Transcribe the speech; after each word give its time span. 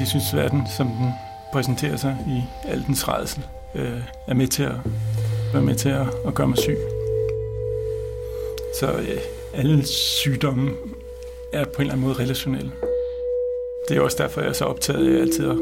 de 0.00 0.06
synes, 0.06 0.34
verden, 0.34 0.62
som 0.76 0.86
den 0.86 1.12
præsenterer 1.52 1.96
sig 1.96 2.16
i 2.26 2.42
al 2.68 2.84
dens 2.86 3.08
redsel, 3.08 3.46
øh, 3.74 4.00
er 4.28 4.34
med 4.34 4.46
til 4.46 4.62
at, 4.62 4.74
være 5.52 5.62
med 5.62 5.74
til 5.74 5.88
at, 5.88 6.06
at 6.26 6.34
gøre 6.34 6.48
mig 6.48 6.58
syg. 6.58 6.76
Så 8.80 8.92
øh, 8.92 9.20
alle 9.54 9.86
sygdomme 9.86 10.70
er 11.52 11.64
på 11.64 11.70
en 11.76 11.80
eller 11.80 11.92
anden 11.92 12.06
måde 12.06 12.18
relationelle. 12.18 12.72
Det 13.88 13.96
er 13.96 14.00
også 14.00 14.16
derfor, 14.20 14.40
jeg 14.40 14.48
er 14.48 14.52
så 14.52 14.64
optaget 14.64 15.16
af 15.16 15.20
altid 15.20 15.50
at, 15.50 15.56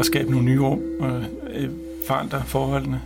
at 0.00 0.06
skabe 0.06 0.30
nogle 0.30 0.44
nye 0.44 0.60
rum 0.60 0.82
og 1.00 1.22
øh, 1.50 1.70
forandre 2.06 2.42
forholdene. 2.46 3.02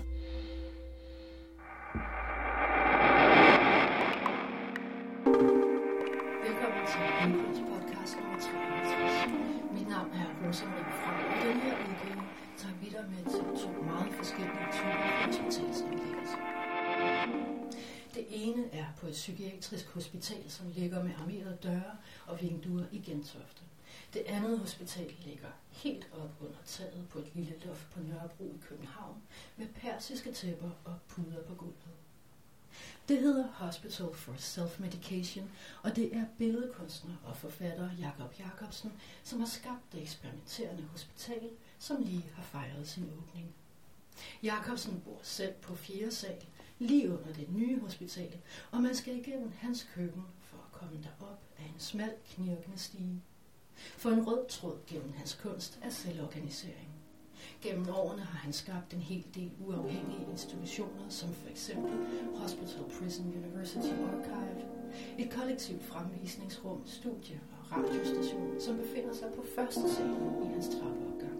Optaget 26.84 27.08
på 27.08 27.18
et 27.18 27.30
lille 27.34 27.54
loft 27.64 27.90
på 27.90 28.00
Nørrebro 28.00 28.44
i 28.44 28.60
København 28.68 29.22
med 29.56 29.66
persiske 29.68 30.32
tæpper 30.32 30.70
og 30.84 30.94
puder 31.08 31.42
på 31.42 31.54
gulvet. 31.54 31.94
Det 33.08 33.20
hedder 33.20 33.48
Hospital 33.48 34.14
for 34.14 34.32
Self-Medication, 34.32 35.48
og 35.82 35.96
det 35.96 36.16
er 36.16 36.24
billedkunstner 36.38 37.14
og 37.24 37.36
forfatter 37.36 37.90
Jakob 37.98 38.38
Jakobsen, 38.38 38.92
som 39.22 39.40
har 39.40 39.46
skabt 39.46 39.92
det 39.92 40.02
eksperimenterende 40.02 40.82
hospital, 40.82 41.50
som 41.78 42.02
lige 42.02 42.30
har 42.34 42.42
fejret 42.42 42.88
sin 42.88 43.10
åbning. 43.18 43.54
Jakobsen 44.42 45.00
bor 45.00 45.20
selv 45.22 45.54
på 45.54 45.74
4. 45.74 46.10
sal, 46.10 46.44
lige 46.78 47.10
under 47.10 47.32
det 47.32 47.52
nye 47.52 47.80
hospital, 47.80 48.40
og 48.70 48.82
man 48.82 48.94
skal 48.94 49.16
igennem 49.16 49.52
hans 49.58 49.86
køkken 49.94 50.24
for 50.40 50.56
at 50.56 50.72
komme 50.72 51.02
derop 51.02 51.40
af 51.58 51.64
en 51.64 51.80
smal, 51.80 52.14
knirkende 52.26 52.78
stige. 52.78 53.22
For 53.76 54.10
en 54.10 54.26
rød 54.26 54.46
tråd 54.48 54.76
gennem 54.86 55.12
hans 55.16 55.34
kunst 55.42 55.78
er 55.82 55.90
selvorganisering. 55.90 56.88
Gennem 57.62 57.88
årene 57.88 58.22
har 58.22 58.38
han 58.38 58.52
skabt 58.52 58.94
en 58.94 59.00
hel 59.00 59.24
del 59.34 59.50
uafhængige 59.66 60.26
institutioner, 60.30 61.08
som 61.08 61.28
for 61.32 61.50
eksempel 61.50 61.92
Hospital 62.34 62.84
Prison 62.98 63.26
University 63.26 63.92
Archive, 64.12 64.64
et 65.18 65.30
kollektivt 65.30 65.84
fremvisningsrum, 65.84 66.80
studie 66.86 67.40
og 67.52 67.72
radiostation, 67.72 68.60
som 68.60 68.76
befinder 68.76 69.14
sig 69.14 69.28
på 69.36 69.44
første 69.54 69.80
sal 69.94 70.10
i 70.44 70.46
hans 70.46 70.68
trappeopgang. 70.68 71.38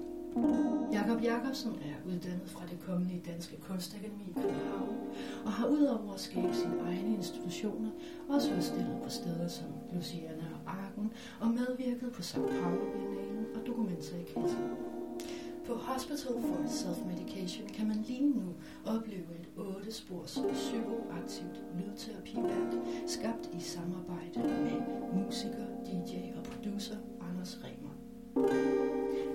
Jakob 0.92 1.22
Jakobsen 1.22 1.70
er 1.70 2.08
uddannet 2.08 2.50
fra 2.50 2.66
det 2.70 2.80
kommende 2.86 3.20
Danske 3.26 3.56
Kunstakademi 3.56 4.24
i 4.24 4.32
København, 4.34 4.98
og 5.44 5.52
har 5.52 5.66
udover 5.66 6.14
at 6.14 6.20
skabe 6.20 6.54
sine 6.54 6.80
egne 6.80 7.16
institutioner, 7.16 7.90
også 8.28 8.54
udstillet 8.56 9.00
på 9.04 9.10
steder 9.10 9.48
som 9.48 9.66
Luciana 9.92 10.43
Arken, 10.66 11.12
og 11.40 11.48
medvirket 11.48 12.12
på 12.12 12.20
São 12.20 12.40
Paulo 12.60 12.84
Biennalen 12.92 13.46
og 13.54 13.66
Dokumenter 13.66 14.16
i 14.16 14.22
Kassen. 14.22 14.68
På 15.66 15.74
Hospital 15.74 16.32
for 16.48 16.62
Self-Medication 16.80 17.68
kan 17.74 17.88
man 17.88 17.96
lige 17.96 18.30
nu 18.30 18.42
opleve 18.86 19.30
et 19.40 19.48
8-spors 19.56 20.38
psykoaktivt 20.52 21.62
lydterapiværk, 21.78 22.72
skabt 23.06 23.50
i 23.52 23.60
samarbejde 23.60 24.38
med 24.38 24.78
musiker, 25.14 25.66
DJ 25.86 26.12
og 26.38 26.42
producer 26.42 26.96
Anders 27.30 27.60
Remer. 27.64 27.94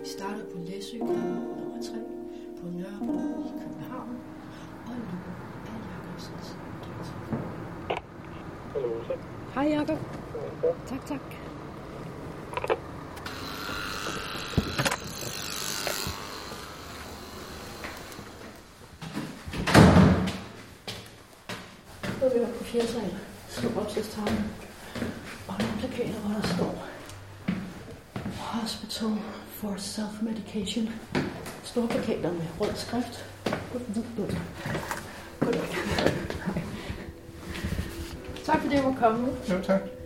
Vi 0.01 0.05
starter 0.05 0.45
på 0.51 0.57
Læsøgade 0.57 1.55
nummer 1.59 1.81
3 1.81 1.95
på 2.61 2.67
Nørrebro 2.67 3.19
i 3.47 3.51
København, 3.61 4.17
og 4.85 4.95
lytter 4.95 5.35
af 5.65 5.79
Jacobsens. 5.89 6.55
Hallo, 8.73 9.03
så. 9.07 9.13
Hej 9.53 9.63
Jacob. 9.63 10.18
Tak, 10.61 11.05
tak. 11.07 11.19
Nu 22.21 22.25
er 22.25 22.33
vi 22.33 22.39
oppe 22.39 22.57
på 22.57 22.63
fjerde 22.63 22.87
sal. 22.87 23.15
Slå 23.49 23.69
opsigstavlen. 23.81 24.51
Og 25.47 25.55
nogle 25.59 25.73
plakater, 25.79 26.19
hvor 26.19 26.33
der 26.41 26.47
står 26.47 26.85
Hospital 28.37 29.17
for 29.47 29.75
Self-Medication. 29.77 30.89
Store 31.63 31.87
plakater 31.87 32.31
med 32.31 32.45
rød 32.59 32.75
skrift. 32.75 33.25
Goddag. 35.39 35.61
Tak 38.45 38.61
fordi 38.61 38.75
jeg 38.75 38.83
måtte 38.83 38.99
komme. 38.99 39.27
Jo, 39.49 39.61
tak. 39.63 39.98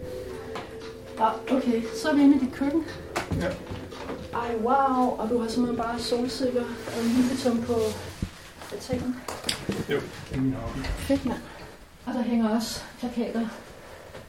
Ah, 1.24 1.34
okay, 1.52 1.84
så 1.96 2.10
er 2.10 2.16
vi 2.16 2.22
inde 2.22 2.36
i 2.36 2.40
dit 2.40 2.54
køkken. 2.54 2.86
Ja. 3.42 3.50
Ej, 4.34 4.56
wow. 4.56 5.18
Og 5.20 5.30
du 5.30 5.38
har 5.38 5.48
simpelthen 5.48 5.78
bare 5.78 6.00
solsikker 6.00 6.64
og 6.88 7.04
lybetum 7.18 7.62
på 7.62 7.74
altanen. 8.72 9.16
Jo, 9.90 10.00
det 10.30 10.38
er 10.38 10.42
min 10.42 10.54
hobby. 10.54 10.78
Fedt, 10.80 11.26
mand. 11.26 11.40
Og 12.06 12.14
der 12.14 12.22
hænger 12.22 12.56
også 12.56 12.82
plakater 13.00 13.48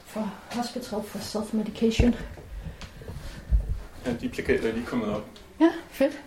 for 0.06 0.32
Hospital 0.52 1.02
for 1.02 1.18
Self-Medication. 1.18 2.14
Ja, 4.06 4.12
de 4.20 4.28
plakater 4.28 4.68
er 4.68 4.72
lige 4.72 4.86
kommet 4.86 5.08
op. 5.08 5.24
Ja, 5.60 5.72
fedt. 5.90 6.22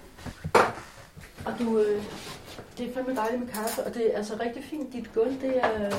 Og 1.45 1.53
du, 1.59 1.79
øh, 1.79 2.03
det 2.77 2.89
er 2.89 2.93
fandme 2.93 3.15
dejligt 3.15 3.41
med 3.41 3.53
kaffe, 3.53 3.83
og 3.83 3.93
det 3.93 4.13
er 4.13 4.17
altså 4.17 4.33
rigtig 4.39 4.63
fint. 4.63 4.93
Dit 4.93 5.13
gulv, 5.13 5.41
det 5.41 5.57
er 5.57 5.91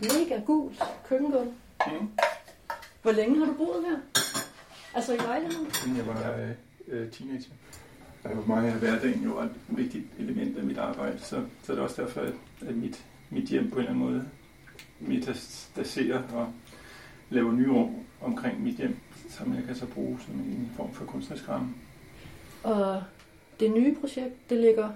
mega 0.00 0.40
gult 0.46 0.82
køkkengulv. 1.08 1.48
Mm. 1.86 2.08
Hvor 3.02 3.12
længe 3.12 3.38
har 3.38 3.46
du 3.46 3.52
boet 3.52 3.84
her? 3.86 3.96
Altså 4.94 5.14
i 5.14 5.16
lejligheden? 5.16 5.70
Siden 5.70 5.96
jeg 5.96 6.06
var 6.06 6.36
øh, 6.36 6.50
øh, 6.88 7.10
teenager. 7.10 7.50
Og 8.24 8.30
for 8.34 8.44
mig 8.46 8.68
er 8.68 8.78
hverdagen 8.78 9.24
jo 9.24 9.40
et 9.40 9.50
vigtigt 9.68 10.04
element 10.18 10.58
af 10.58 10.64
mit 10.64 10.78
arbejde, 10.78 11.18
så, 11.18 11.44
så 11.62 11.72
er 11.72 11.76
det 11.76 11.84
også 11.84 12.02
derfor, 12.02 12.20
at, 12.20 12.34
at 12.66 12.76
mit, 12.76 13.04
mit 13.30 13.48
hjem 13.48 13.70
på 13.70 13.74
en 13.74 13.80
eller 13.80 13.90
anden 13.90 14.04
måde 14.04 14.28
metastaserer 15.00 16.22
og 16.32 16.52
laver 17.30 17.52
nye 17.52 17.70
rum 17.70 17.94
omkring 18.20 18.62
mit 18.62 18.76
hjem, 18.76 18.96
som 19.28 19.54
jeg 19.54 19.64
kan 19.64 19.74
så 19.74 19.86
bruge 19.86 20.18
som 20.26 20.34
en 20.34 20.72
form 20.76 20.92
for 20.92 21.04
kunstnerisk 21.04 21.48
ramme. 21.48 21.74
Og 22.62 23.02
det 23.60 23.70
nye 23.70 23.96
projekt, 24.00 24.50
det 24.50 24.58
ligger 24.58 24.90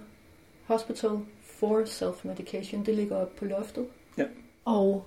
Hospital 0.65 1.11
for 1.43 1.83
Self-Medication. 1.84 2.84
Det 2.84 2.94
ligger 2.94 3.17
oppe 3.17 3.38
på 3.38 3.44
loftet. 3.44 3.87
Ja. 4.19 4.25
Og 4.65 5.06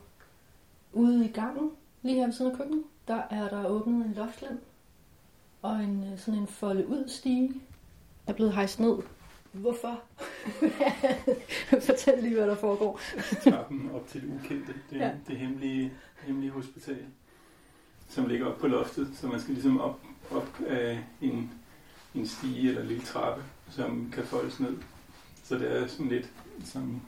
ude 0.94 1.26
i 1.26 1.32
gangen, 1.32 1.72
lige 2.02 2.16
her 2.16 2.26
ved 2.26 2.34
siden 2.34 2.52
af 2.52 2.58
køkkenet, 2.58 2.84
der 3.08 3.22
er 3.30 3.50
der 3.50 3.68
åbnet 3.68 4.06
en 4.06 4.14
loftland. 4.14 4.60
Og 5.62 5.84
en 5.84 6.04
øh, 6.14 6.20
sådan 6.20 6.40
en 6.40 6.48
folde 6.48 6.88
ud 6.88 7.08
stige 7.08 7.54
er 8.28 8.34
blevet 8.34 8.54
hejst 8.54 8.80
ned. 8.80 8.98
Hvorfor? 9.52 10.02
Fortæl 11.86 12.24
lige, 12.24 12.36
hvad 12.36 12.48
der 12.48 12.56
foregår. 12.56 13.00
Trappen 13.44 13.90
op 13.94 14.08
til 14.08 14.22
det 14.22 14.30
ukendte, 14.36 14.74
det, 14.90 14.98
Ja. 14.98 15.12
det 15.28 15.38
hemmelige, 15.38 15.94
hemmelige 16.24 16.52
hospital, 16.52 17.06
som 18.10 18.28
ligger 18.28 18.46
op 18.46 18.58
på 18.58 18.68
loftet, 18.68 19.10
så 19.14 19.28
man 19.28 19.40
skal 19.40 19.54
ligesom 19.54 19.80
op, 19.82 20.00
op 20.32 20.60
af 20.68 21.04
en, 21.22 21.52
en 22.16 22.28
stige 22.28 22.68
eller 22.70 22.82
en 22.82 22.88
lille 22.88 23.04
trappe, 23.04 23.44
som 23.70 24.10
kan 24.14 24.24
foldes 24.24 24.60
ned. 24.60 24.78
Så 25.44 25.56
det 25.58 25.78
er 25.82 25.88
sådan 25.88 26.08
lidt, 26.10 26.30
som 26.66 27.02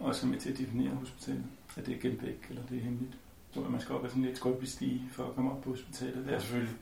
også 0.00 0.26
med 0.26 0.38
til 0.38 0.52
at 0.52 0.58
definere 0.58 0.94
hospitalet, 0.94 1.44
at 1.76 1.86
det 1.86 1.94
er 1.96 2.00
gemt 2.00 2.22
væk, 2.22 2.46
eller 2.50 2.62
det 2.66 2.76
er 2.78 2.82
hemmeligt. 2.82 3.16
Så 3.54 3.60
man 3.60 3.80
skal 3.80 3.94
op 3.94 4.04
ad 4.04 4.08
sådan 4.08 4.22
lidt 4.22 4.36
skrøbelig 4.36 4.70
stige 4.70 5.02
for 5.12 5.24
at 5.24 5.34
komme 5.34 5.50
op 5.50 5.60
på 5.60 5.70
hospitalet. 5.70 6.26
Det 6.26 6.34
er 6.34 6.38
selvfølgelig 6.38 6.74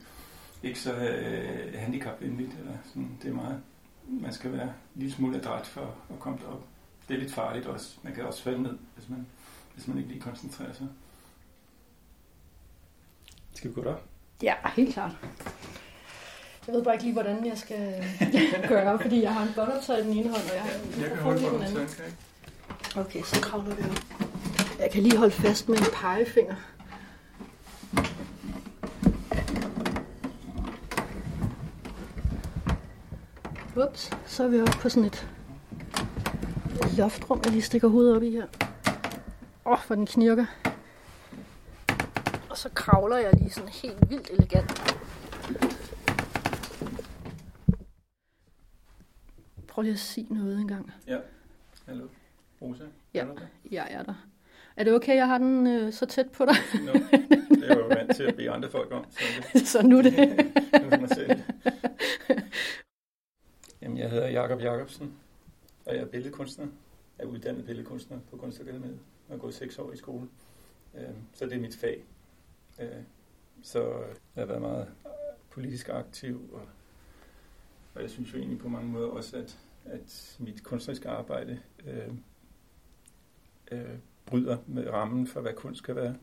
ikke 0.62 0.80
så 0.80 0.94
øh, 0.94 1.74
handicapvenligt, 1.78 2.50
eller 2.58 2.72
sådan, 2.84 3.18
det 3.22 3.30
er 3.30 3.34
meget, 3.34 3.60
man 4.08 4.32
skal 4.32 4.52
være 4.52 4.62
en 4.62 4.70
lille 4.94 5.14
smule 5.14 5.36
adræt 5.36 5.66
for 5.66 5.94
at 6.10 6.18
komme 6.20 6.38
derop. 6.38 6.62
Det 7.08 7.14
er 7.14 7.20
lidt 7.20 7.34
farligt 7.34 7.66
også. 7.66 7.96
Man 8.02 8.14
kan 8.14 8.24
også 8.24 8.42
falde 8.42 8.62
ned, 8.62 8.78
hvis 8.96 9.08
man, 9.08 9.26
hvis 9.74 9.88
man 9.88 9.96
ikke 9.98 10.08
lige 10.10 10.20
koncentrerer 10.20 10.72
sig. 10.72 10.86
Skal 13.54 13.70
vi 13.70 13.74
gå 13.74 13.84
derop? 13.84 14.02
Ja, 14.42 14.54
helt 14.76 14.94
klart. 14.94 15.12
Jeg 16.66 16.74
ved 16.74 16.84
bare 16.84 16.94
ikke 16.94 17.04
lige, 17.04 17.12
hvordan 17.12 17.46
jeg 17.46 17.58
skal 17.58 18.04
gøre, 18.68 18.98
fordi 18.98 19.22
jeg 19.22 19.34
har 19.34 19.42
en 19.42 19.52
båndoptager 19.54 19.98
i 19.98 20.02
den 20.02 20.12
ene 20.12 20.28
hånd, 20.28 20.42
og 20.42 20.54
jeg 20.54 20.62
har 20.62 20.70
en 20.70 21.02
mikrofon 21.02 21.36
i 21.36 21.40
den 21.40 21.62
anden. 21.62 21.88
Okay, 22.96 23.22
så 23.22 23.40
kravler 23.40 23.74
vi 23.74 23.82
op. 23.82 24.29
Jeg 24.80 24.90
kan 24.90 25.02
lige 25.02 25.16
holde 25.16 25.32
fast 25.32 25.68
med 25.68 25.78
en 25.78 25.84
pegefinger. 25.92 26.56
Ups, 33.76 34.10
så 34.26 34.44
er 34.44 34.48
vi 34.48 34.60
oppe 34.60 34.72
på 34.72 34.88
sådan 34.88 35.04
et 35.04 35.28
loftrum, 36.98 37.40
jeg 37.44 37.52
lige 37.52 37.62
stikker 37.62 37.88
hovedet 37.88 38.16
op 38.16 38.22
i 38.22 38.30
her. 38.30 38.46
Åh, 39.66 39.72
oh, 39.72 39.78
for 39.78 39.94
den 39.94 40.06
knirker. 40.06 40.46
Og 42.50 42.56
så 42.56 42.68
kravler 42.74 43.16
jeg 43.16 43.34
lige 43.34 43.50
sådan 43.50 43.68
helt 43.68 44.10
vildt 44.10 44.30
elegant 44.30 44.80
prøve 49.80 49.84
lige 49.84 49.92
at 49.92 49.98
sige 49.98 50.26
noget 50.34 50.60
engang. 50.60 50.92
Ja. 51.06 51.18
Hallo. 51.86 52.08
Rosa? 52.62 52.84
Ja. 53.14 53.24
Er? 53.24 53.46
Jeg 53.70 53.86
er 53.90 54.02
der. 54.02 54.14
Er 54.80 54.84
det 54.84 54.92
okay, 54.94 55.16
jeg 55.16 55.26
har 55.26 55.38
den 55.38 55.66
øh, 55.66 55.92
så 55.92 56.06
tæt 56.06 56.30
på 56.32 56.44
dig? 56.44 56.54
Nå, 56.84 56.92
det 57.56 57.70
er 57.70 57.76
jo 57.78 57.86
vant 57.86 58.16
til 58.16 58.22
at 58.22 58.36
bede 58.36 58.50
andre 58.50 58.70
folk 58.70 58.92
om. 58.92 59.04
Så 59.10 59.18
det, 59.52 59.68
så 59.72 59.82
nu 59.86 60.02
det. 60.02 60.12
Jamen, 63.82 63.98
jeg 63.98 64.10
hedder 64.10 64.28
Jakob 64.28 64.60
Jacobsen, 64.60 65.14
og 65.86 65.94
jeg 65.94 66.02
er 66.02 66.06
billedkunstner. 66.06 66.66
Jeg 67.18 67.24
er 67.24 67.28
uddannet 67.28 67.66
billedkunstner 67.66 68.18
på 68.30 68.36
Kunstakademiet 68.36 68.98
og 69.28 69.34
har 69.34 69.38
gået 69.38 69.54
seks 69.54 69.78
år 69.78 69.92
i 69.92 69.96
skole. 69.96 70.28
Øhm, 70.94 71.14
Så 71.32 71.44
det 71.44 71.52
er 71.52 71.60
mit 71.60 71.76
fag. 71.76 72.04
Øh, 72.80 72.88
Så 73.62 73.92
jeg 74.36 74.42
har 74.42 74.46
været 74.46 74.60
meget 74.60 74.88
politisk 75.50 75.88
aktiv, 75.88 76.50
og, 76.52 76.62
og 77.94 78.02
jeg 78.02 78.10
synes 78.10 78.32
jo 78.32 78.38
egentlig 78.38 78.58
på 78.58 78.68
mange 78.68 78.88
måder 78.88 79.08
også, 79.08 79.36
at, 79.36 79.58
at 79.84 80.36
mit 80.38 80.62
kunstneriske 80.64 81.08
arbejde 81.08 81.60
øh, 81.86 82.14
øh, 83.72 83.98
bryder 84.30 84.56
med 84.66 84.88
rammen 84.88 85.26
for, 85.26 85.40
hvad 85.40 85.52
kunst 85.52 85.78
skal 85.78 85.96
være. 85.96 86.14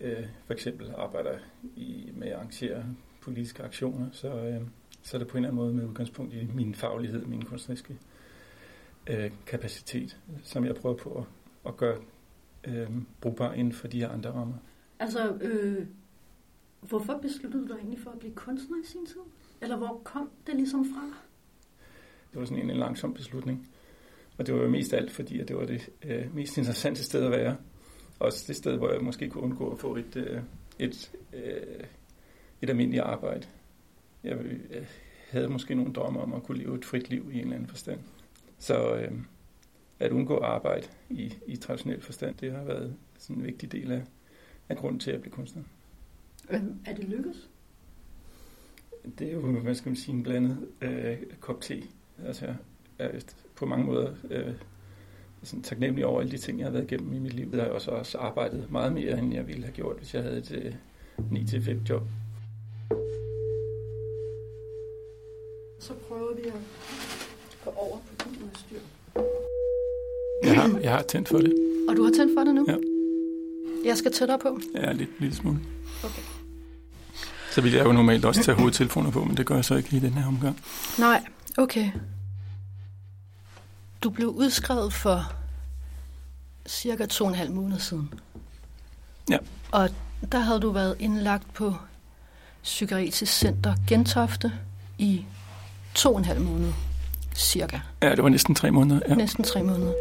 Øh, 0.00 0.26
for 0.46 0.52
eksempel 0.52 0.94
arbejder 0.96 1.38
i, 1.76 2.10
med 2.14 2.28
at 2.28 2.34
arrangere 2.34 2.84
politiske 3.20 3.62
aktioner, 3.62 4.06
så, 4.12 4.28
øh, 4.28 4.60
så 5.02 5.16
er 5.16 5.18
det 5.18 5.28
på 5.28 5.38
en 5.38 5.44
eller 5.44 5.48
anden 5.48 5.64
måde 5.64 5.74
med 5.74 5.84
udgangspunkt 5.84 6.34
i 6.34 6.48
min 6.54 6.74
faglighed, 6.74 7.24
min 7.26 7.44
kunstneriske 7.44 7.98
øh, 9.06 9.30
kapacitet, 9.46 10.20
som 10.42 10.64
jeg 10.64 10.74
prøver 10.74 10.96
på 10.96 11.10
at, 11.18 11.24
at 11.66 11.76
gøre 11.76 11.98
øh, 12.66 12.90
brugbar 13.20 13.52
inden 13.52 13.72
for 13.72 13.88
de 13.88 14.00
her 14.00 14.08
andre 14.08 14.30
rammer. 14.30 14.54
Altså, 14.98 15.34
øh, 15.34 15.86
hvorfor 16.80 17.18
besluttede 17.22 17.62
du 17.62 17.68
dig 17.68 17.78
egentlig 17.78 18.00
for 18.00 18.10
at 18.10 18.18
blive 18.18 18.34
kunstner 18.34 18.76
i 18.84 18.86
sin 18.86 19.06
tid? 19.06 19.20
Eller 19.60 19.76
hvor 19.76 20.00
kom 20.04 20.30
det 20.46 20.54
ligesom 20.54 20.84
fra? 20.84 21.06
Det 22.32 22.40
var 22.40 22.44
sådan 22.44 22.62
en, 22.62 22.70
en 22.70 22.76
langsom 22.76 23.14
beslutning. 23.14 23.68
Og 24.38 24.46
det 24.46 24.54
var 24.54 24.62
jo 24.62 24.68
mest 24.68 24.94
alt, 24.94 25.10
fordi 25.10 25.40
at 25.40 25.48
det 25.48 25.56
var 25.56 25.64
det 25.64 25.88
øh, 26.04 26.34
mest 26.34 26.58
interessante 26.58 27.04
sted 27.04 27.24
at 27.24 27.30
være. 27.30 27.56
Også 28.18 28.44
det 28.48 28.56
sted, 28.56 28.76
hvor 28.76 28.92
jeg 28.92 29.02
måske 29.02 29.28
kunne 29.30 29.44
undgå 29.44 29.70
at 29.70 29.78
få 29.78 29.96
et, 29.96 30.16
øh, 30.16 30.40
et, 30.78 31.12
øh, 31.32 31.84
et 32.62 32.70
almindeligt 32.70 33.02
arbejde. 33.02 33.46
Jeg, 34.24 34.38
jeg 34.70 34.86
havde 35.30 35.48
måske 35.48 35.74
nogle 35.74 35.92
drømme 35.92 36.20
om 36.20 36.34
at 36.34 36.42
kunne 36.42 36.58
leve 36.58 36.78
et 36.78 36.84
frit 36.84 37.10
liv 37.10 37.30
i 37.32 37.34
en 37.34 37.40
eller 37.40 37.54
anden 37.54 37.68
forstand. 37.68 38.00
Så 38.58 38.96
øh, 38.96 39.12
at 40.00 40.12
undgå 40.12 40.38
arbejde 40.38 40.86
i, 41.10 41.34
i 41.46 41.56
traditionel 41.56 42.00
forstand, 42.00 42.34
det 42.34 42.52
har 42.52 42.64
været 42.64 42.96
sådan 43.18 43.36
en 43.36 43.44
vigtig 43.44 43.72
del 43.72 43.92
af, 43.92 44.02
af 44.68 44.76
grunden 44.76 45.00
til 45.00 45.10
at 45.10 45.20
blive 45.20 45.32
kunstner. 45.32 45.62
Øh, 46.50 46.60
er 46.86 46.94
det 46.94 47.04
lykkedes? 47.04 47.48
Det 49.18 49.28
er 49.28 49.32
jo, 49.32 49.60
hvad 49.60 49.74
skal 49.74 49.88
man 49.90 49.96
sige, 49.96 50.14
en 50.14 50.22
blandet 50.22 50.68
øh, 50.80 51.16
kop 51.40 51.60
te. 51.60 51.82
Altså, 52.24 52.54
er 52.98 53.10
på 53.54 53.66
mange 53.66 53.84
måder 53.84 54.10
øh, 54.30 54.54
sådan 55.42 55.62
taknemmelig 55.62 56.06
over 56.06 56.20
alle 56.20 56.32
de 56.32 56.38
ting, 56.38 56.58
jeg 56.58 56.66
har 56.66 56.72
været 56.72 56.92
igennem 56.92 57.12
i 57.12 57.18
mit 57.18 57.34
liv. 57.34 57.48
Jeg 57.52 57.62
har 57.62 57.70
også, 57.70 57.90
også 57.90 58.18
arbejdet 58.18 58.70
meget 58.70 58.92
mere, 58.92 59.18
end 59.18 59.34
jeg 59.34 59.46
ville 59.46 59.62
have 59.62 59.72
gjort, 59.72 59.96
hvis 59.96 60.14
jeg 60.14 60.22
havde 60.22 60.38
et 60.38 60.52
øh, 60.52 60.74
9-5 61.32 61.88
job. 61.88 62.02
Så 65.80 65.92
prøver 66.08 66.34
vi 66.34 66.42
at 66.48 66.54
gå 67.64 67.70
over 67.76 67.98
på 67.98 68.28
din 68.28 68.42
udstyr. 68.42 68.78
Jeg 70.42 70.54
har, 70.54 70.78
jeg 70.78 70.90
har 70.90 71.02
tændt 71.02 71.28
for 71.28 71.38
det. 71.38 71.54
Og 71.88 71.96
du 71.96 72.04
har 72.04 72.12
tændt 72.12 72.32
for 72.38 72.44
det 72.44 72.54
nu? 72.54 72.66
Ja. 72.68 72.76
Jeg 73.84 73.96
skal 73.96 74.12
tættere 74.12 74.38
på. 74.38 74.60
Ja, 74.74 74.92
lidt, 74.92 75.10
lidt 75.20 75.34
smule. 75.34 75.58
Okay. 76.04 76.22
Så 77.50 77.60
vil 77.60 77.72
jeg 77.72 77.84
jo 77.84 77.92
normalt 77.92 78.24
også 78.24 78.42
tage 78.42 78.56
hovedtelefoner 78.58 79.10
på, 79.10 79.24
men 79.24 79.36
det 79.36 79.46
gør 79.46 79.54
jeg 79.54 79.64
så 79.64 79.74
ikke 79.74 79.96
i 79.96 80.00
den 80.00 80.12
her 80.12 80.26
omgang. 80.26 80.60
Nej, 80.98 81.24
okay. 81.58 81.90
Du 84.06 84.10
blev 84.10 84.28
udskrevet 84.28 84.92
for 84.92 85.32
cirka 86.66 87.06
to 87.06 87.24
og 87.24 87.30
en 87.30 87.36
halv 87.36 87.52
måned 87.52 87.78
siden. 87.78 88.14
Ja. 89.30 89.38
Og 89.72 89.88
der 90.32 90.38
havde 90.38 90.60
du 90.60 90.70
været 90.70 90.96
indlagt 90.98 91.54
på 91.54 91.74
Psykiatrisk 92.62 93.32
Center 93.32 93.74
Gentofte 93.88 94.52
i 94.98 95.24
to 95.94 96.12
og 96.12 96.18
en 96.18 96.24
halv 96.24 96.40
måned. 96.40 96.72
Cirka. 97.34 97.78
Ja, 98.02 98.10
det 98.10 98.22
var 98.22 98.28
næsten 98.28 98.54
tre 98.54 98.70
måneder. 98.70 99.00
Ja. 99.08 99.14
Næsten 99.14 99.44
tre 99.44 99.62
måneder. 99.62 99.92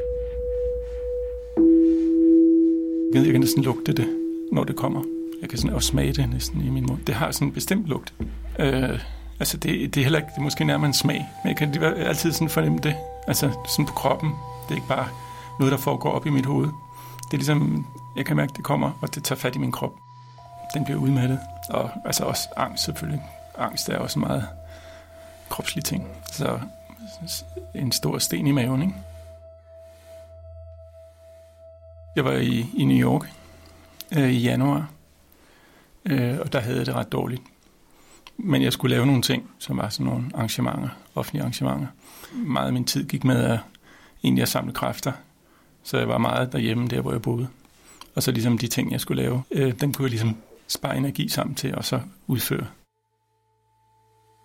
Jeg, 3.13 3.31
kan 3.31 3.41
næsten 3.41 3.63
lugte 3.63 3.93
det, 3.93 4.07
når 4.51 4.63
det 4.63 4.75
kommer. 4.75 5.03
Jeg 5.41 5.49
kan 5.49 5.57
sådan 5.57 5.75
også 5.75 5.87
smage 5.87 6.13
det 6.13 6.29
næsten 6.29 6.61
i 6.61 6.69
min 6.69 6.85
mund. 6.85 7.05
Det 7.05 7.15
har 7.15 7.31
sådan 7.31 7.47
en 7.47 7.53
bestemt 7.53 7.87
lugt. 7.87 8.13
Øh, 8.59 8.99
altså, 9.39 9.57
det, 9.57 9.95
det 9.95 10.01
er 10.01 10.03
heller 10.03 10.19
ikke, 10.19 10.29
det 10.31 10.37
er 10.37 10.41
måske 10.41 10.63
nærmere 10.63 10.87
en 10.87 10.93
smag, 10.93 11.25
men 11.43 11.49
jeg 11.49 11.57
kan 11.57 11.83
altid 11.83 12.31
sådan 12.31 12.49
fornemme 12.49 12.79
det. 12.83 12.95
Altså, 13.27 13.51
sådan 13.67 13.85
på 13.85 13.93
kroppen. 13.93 14.29
Det 14.63 14.71
er 14.71 14.75
ikke 14.75 14.87
bare 14.87 15.07
noget, 15.59 15.71
der 15.71 15.77
foregår 15.77 16.11
op 16.11 16.25
i 16.25 16.29
mit 16.29 16.45
hoved. 16.45 16.67
Det 17.25 17.33
er 17.33 17.37
ligesom, 17.37 17.87
jeg 18.15 18.25
kan 18.25 18.35
mærke, 18.35 18.53
det 18.55 18.63
kommer, 18.63 18.91
og 19.01 19.15
det 19.15 19.23
tager 19.23 19.39
fat 19.39 19.55
i 19.55 19.59
min 19.59 19.71
krop. 19.71 19.93
Den 20.73 20.85
bliver 20.85 20.99
udmattet. 20.99 21.39
Og 21.69 21.89
altså 22.05 22.23
også 22.23 22.49
angst 22.57 22.83
selvfølgelig. 22.83 23.23
Angst 23.57 23.89
er 23.89 23.97
også 23.97 24.19
en 24.19 24.25
meget 24.25 24.47
kropslig 25.49 25.83
ting. 25.83 26.07
Så 26.31 26.59
en 27.75 27.91
stor 27.91 28.17
sten 28.17 28.47
i 28.47 28.51
maven, 28.51 28.81
ikke? 28.81 28.93
Jeg 32.15 32.25
var 32.25 32.31
i, 32.31 32.65
i 32.77 32.85
New 32.85 32.97
York 32.97 33.31
øh, 34.11 34.31
i 34.31 34.39
januar, 34.39 34.87
øh, 36.05 36.39
og 36.39 36.53
der 36.53 36.59
havde 36.59 36.77
jeg 36.77 36.85
det 36.85 36.95
ret 36.95 37.11
dårligt. 37.11 37.41
Men 38.37 38.61
jeg 38.61 38.73
skulle 38.73 38.95
lave 38.95 39.05
nogle 39.05 39.21
ting, 39.21 39.49
som 39.59 39.77
var 39.77 39.89
sådan 39.89 40.05
nogle 40.05 40.25
arrangementer, 40.33 40.89
offentlige 41.15 41.41
arrangementer. 41.41 41.87
Meget 42.33 42.67
af 42.67 42.73
min 42.73 42.85
tid 42.85 43.07
gik 43.07 43.23
med 43.23 43.43
at 43.43 43.59
egentlig 44.23 44.41
at 44.41 44.49
samle 44.49 44.73
kræfter, 44.73 45.11
så 45.83 45.97
jeg 45.97 46.07
var 46.07 46.17
meget 46.17 46.51
derhjemme, 46.51 46.87
der 46.87 47.01
hvor 47.01 47.11
jeg 47.11 47.21
boede. 47.21 47.47
Og 48.15 48.23
så 48.23 48.31
ligesom 48.31 48.57
de 48.57 48.67
ting, 48.67 48.91
jeg 48.91 49.01
skulle 49.01 49.23
lave, 49.23 49.43
øh, 49.51 49.73
den 49.81 49.93
kunne 49.93 50.03
jeg 50.03 50.09
ligesom 50.09 50.35
spare 50.67 50.97
energi 50.97 51.29
sammen 51.29 51.55
til, 51.55 51.75
og 51.75 51.85
så 51.85 51.99
udføre. 52.27 52.67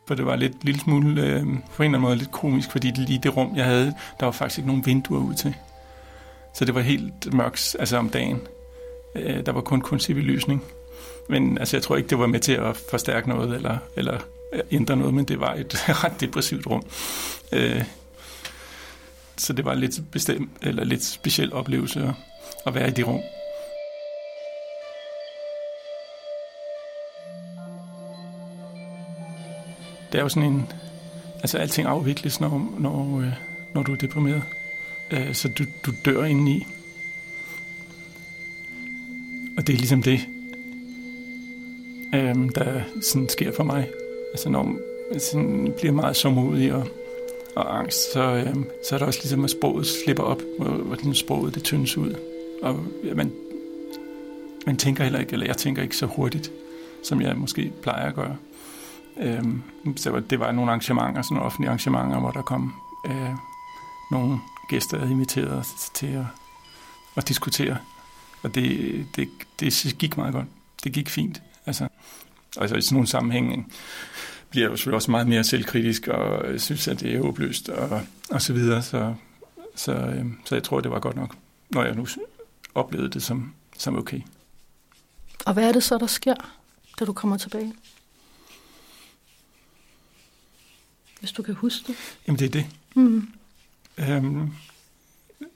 For 0.08 0.14
det 0.14 0.26
var 0.26 0.36
lidt 0.36 0.64
lille 0.64 0.80
smule, 0.80 1.22
øh, 1.22 1.40
på 1.40 1.46
en 1.46 1.50
eller 1.50 1.62
anden 1.78 2.00
måde 2.00 2.16
lidt 2.16 2.30
komisk, 2.30 2.70
fordi 2.70 2.90
lige 2.96 3.20
det 3.22 3.36
rum, 3.36 3.56
jeg 3.56 3.64
havde, 3.64 3.94
der 4.20 4.26
var 4.26 4.32
faktisk 4.32 4.58
ikke 4.58 4.68
nogen 4.68 4.86
vinduer 4.86 5.20
ud 5.20 5.34
til. 5.34 5.54
Så 6.54 6.64
det 6.64 6.74
var 6.74 6.80
helt 6.80 7.34
mørkt, 7.34 7.76
altså 7.78 7.96
om 7.96 8.08
dagen. 8.08 8.40
Øh, 9.16 9.46
der 9.46 9.52
var 9.52 9.60
kun 9.60 9.80
kunstig 9.80 10.14
belysning. 10.14 10.62
Men 11.30 11.58
altså, 11.58 11.76
jeg 11.76 11.82
tror 11.82 11.96
ikke, 11.96 12.08
det 12.08 12.18
var 12.18 12.26
med 12.26 12.40
til 12.40 12.52
at 12.52 12.76
forstærke 12.90 13.28
noget 13.28 13.56
eller, 13.56 13.78
eller 13.96 14.18
ændre 14.70 14.96
noget, 14.96 15.14
men 15.14 15.24
det 15.24 15.40
var 15.40 15.54
et 15.54 15.88
ret 16.04 16.20
depressivt 16.20 16.66
rum. 16.66 16.82
Øh, 17.52 17.84
så 19.36 19.52
det 19.52 19.64
var 19.64 19.72
en 19.72 19.78
lidt, 19.80 20.00
bestemt, 20.12 20.50
eller 20.62 20.84
lidt 20.84 21.04
speciel 21.04 21.52
oplevelse 21.52 22.00
at, 22.00 22.14
at 22.66 22.74
være 22.74 22.88
i 22.88 22.90
det 22.90 23.06
rum. 23.06 23.20
Det 30.12 30.18
er 30.18 30.22
jo 30.22 30.28
sådan 30.28 30.52
en... 30.52 30.72
Altså, 31.40 31.58
alting 31.58 31.88
afvikles, 31.88 32.40
når, 32.40 32.76
når, 32.78 33.20
øh, 33.20 33.32
når 33.74 33.82
du 33.82 33.92
er 33.92 33.96
deprimeret. 33.96 34.42
Øh, 35.10 35.34
så 35.34 35.48
du, 35.48 35.64
du 35.86 35.92
dør 36.04 36.24
indeni. 36.24 36.66
Og 39.56 39.66
det 39.66 39.72
er 39.72 39.76
ligesom 39.76 40.02
det, 40.02 40.20
øh, 42.14 42.34
der 42.54 42.80
sådan 43.02 43.28
sker 43.28 43.52
for 43.56 43.64
mig. 43.64 43.88
Altså, 44.32 44.48
når 44.48 44.62
man 45.10 45.20
sådan 45.20 45.74
bliver 45.78 45.92
meget 45.92 46.16
sommermodig 46.16 46.74
og, 46.74 46.86
og 47.56 47.78
angst, 47.78 48.12
så, 48.12 48.20
øh, 48.20 48.56
så 48.88 48.94
er 48.94 48.98
det 48.98 49.06
også 49.08 49.20
ligesom, 49.22 49.44
at 49.44 49.50
sproget 49.50 49.86
slipper 49.86 50.22
op, 50.22 50.42
hvor, 50.58 50.68
hvor 50.68 50.94
den 50.94 51.14
sproget 51.14 51.54
det 51.54 51.62
tyndes 51.62 51.96
ud. 51.96 52.14
Og 52.62 52.84
ja, 53.04 53.14
man, 53.14 53.32
man 54.66 54.76
tænker 54.76 55.04
heller 55.04 55.20
ikke, 55.20 55.32
eller 55.32 55.46
jeg 55.46 55.56
tænker 55.56 55.82
ikke 55.82 55.96
så 55.96 56.06
hurtigt, 56.06 56.52
som 57.02 57.20
jeg 57.20 57.36
måske 57.36 57.72
plejer 57.82 58.08
at 58.08 58.14
gøre. 58.14 58.36
Øhm, 59.20 59.62
så 59.96 60.22
det 60.30 60.40
var 60.40 60.52
nogle 60.52 60.70
arrangementer, 60.70 61.22
sådan 61.22 61.34
nogle 61.34 61.46
offentlige 61.46 61.68
arrangementer, 61.68 62.20
hvor 62.20 62.30
der 62.30 62.42
kom 62.42 62.74
øh, 63.06 63.30
nogle 64.10 64.38
gæster, 64.68 64.96
der 64.96 64.98
havde 64.98 65.12
inviteret 65.12 65.52
os 65.52 65.90
til 65.94 66.06
at, 66.06 66.24
at 67.16 67.28
diskutere. 67.28 67.76
Og 68.42 68.54
det, 68.54 69.06
det, 69.16 69.28
det 69.60 69.96
gik 69.98 70.16
meget 70.16 70.34
godt. 70.34 70.46
Det 70.84 70.92
gik 70.92 71.08
fint. 71.08 71.42
Altså, 71.66 71.88
altså 72.56 72.76
i 72.76 72.80
sådan 72.80 72.94
nogle 72.94 73.08
sammenhæng 73.08 73.72
bliver 74.50 74.64
jeg 74.64 74.70
jo 74.70 74.76
selvfølgelig 74.76 74.96
også 74.96 75.10
meget 75.10 75.28
mere 75.28 75.44
selvkritisk, 75.44 76.08
og 76.08 76.60
synes, 76.60 76.88
at 76.88 77.00
det 77.00 77.14
er 77.14 77.22
håbløst, 77.22 77.68
og, 77.68 78.02
og 78.30 78.42
så 78.42 78.52
videre. 78.52 78.82
Så, 78.82 79.14
så, 79.74 79.92
øh, 79.92 80.26
så 80.44 80.54
jeg 80.54 80.62
tror, 80.62 80.80
det 80.80 80.90
var 80.90 81.00
godt 81.00 81.16
nok, 81.16 81.36
når 81.70 81.84
jeg 81.84 81.94
nu 81.94 82.06
oplevede 82.74 83.10
det 83.10 83.22
som, 83.22 83.54
som 83.78 83.98
okay. 83.98 84.20
Og 85.46 85.52
hvad 85.52 85.68
er 85.68 85.72
det 85.72 85.82
så, 85.82 85.98
der 85.98 86.06
sker, 86.06 86.34
da 87.00 87.04
du 87.04 87.12
kommer 87.12 87.36
tilbage? 87.36 87.74
Hvis 91.20 91.32
du 91.32 91.42
kan 91.42 91.54
huske 91.54 91.86
det. 91.86 91.96
Jamen, 92.26 92.38
det 92.38 92.46
er 92.46 92.50
det. 92.50 92.66
Mm. 92.94 93.28
Øhm, 93.98 94.50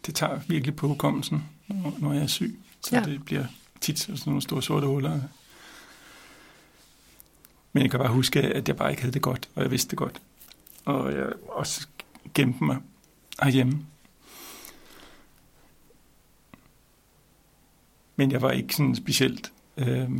det 0.07 0.15
tager 0.15 0.41
virkelig 0.49 0.77
på 0.77 0.89
hukommelsen, 0.89 1.45
når, 1.69 1.95
når 1.99 2.13
jeg 2.13 2.23
er 2.23 2.27
syg. 2.27 2.59
Så 2.81 2.97
ja. 2.97 3.03
det 3.03 3.25
bliver 3.25 3.45
tit 3.81 3.99
sådan 3.99 4.19
nogle 4.27 4.43
store 4.43 4.63
sorte 4.63 4.87
huller. 4.87 5.21
Men 7.75 7.83
jeg 7.83 7.91
kan 7.91 8.01
bare 8.01 8.13
huske, 8.13 8.43
at 8.43 8.69
jeg 8.69 8.77
bare 8.77 8.91
ikke 8.91 9.03
havde 9.03 9.15
det 9.15 9.23
godt, 9.23 9.49
og 9.55 9.63
jeg 9.63 9.71
vidste 9.71 9.91
det 9.91 9.99
godt. 9.99 10.23
Og 10.85 11.13
jeg 11.13 11.33
også 11.49 11.87
gemte 12.35 12.65
mig 12.65 12.79
herhjemme. 13.43 13.87
Men 18.17 18.31
jeg 18.31 18.43
var 18.43 18.51
ikke 18.51 18.75
sådan 18.75 18.95
specielt, 18.95 19.53
øh, 19.77 20.11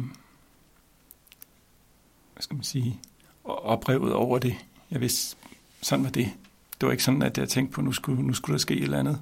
hvad 2.33 2.41
skal 2.41 2.55
man 2.55 2.65
sige, 2.65 3.01
oprevet 3.45 4.13
over 4.13 4.39
det. 4.39 4.57
Jeg 4.91 5.01
vidste, 5.01 5.37
sådan 5.83 6.05
var 6.05 6.11
det. 6.11 6.33
Det 6.81 6.87
var 6.87 6.91
ikke 6.93 7.05
sådan, 7.05 7.23
at 7.23 7.39
jeg 7.39 7.49
tænkte 7.49 7.75
på, 7.75 7.81
nu 7.81 7.93
skulle, 7.93 8.23
nu 8.23 8.33
skulle 8.33 8.55
der 8.55 8.59
ske 8.59 8.75
et 8.75 8.83
eller 8.83 8.99
andet. 8.99 9.21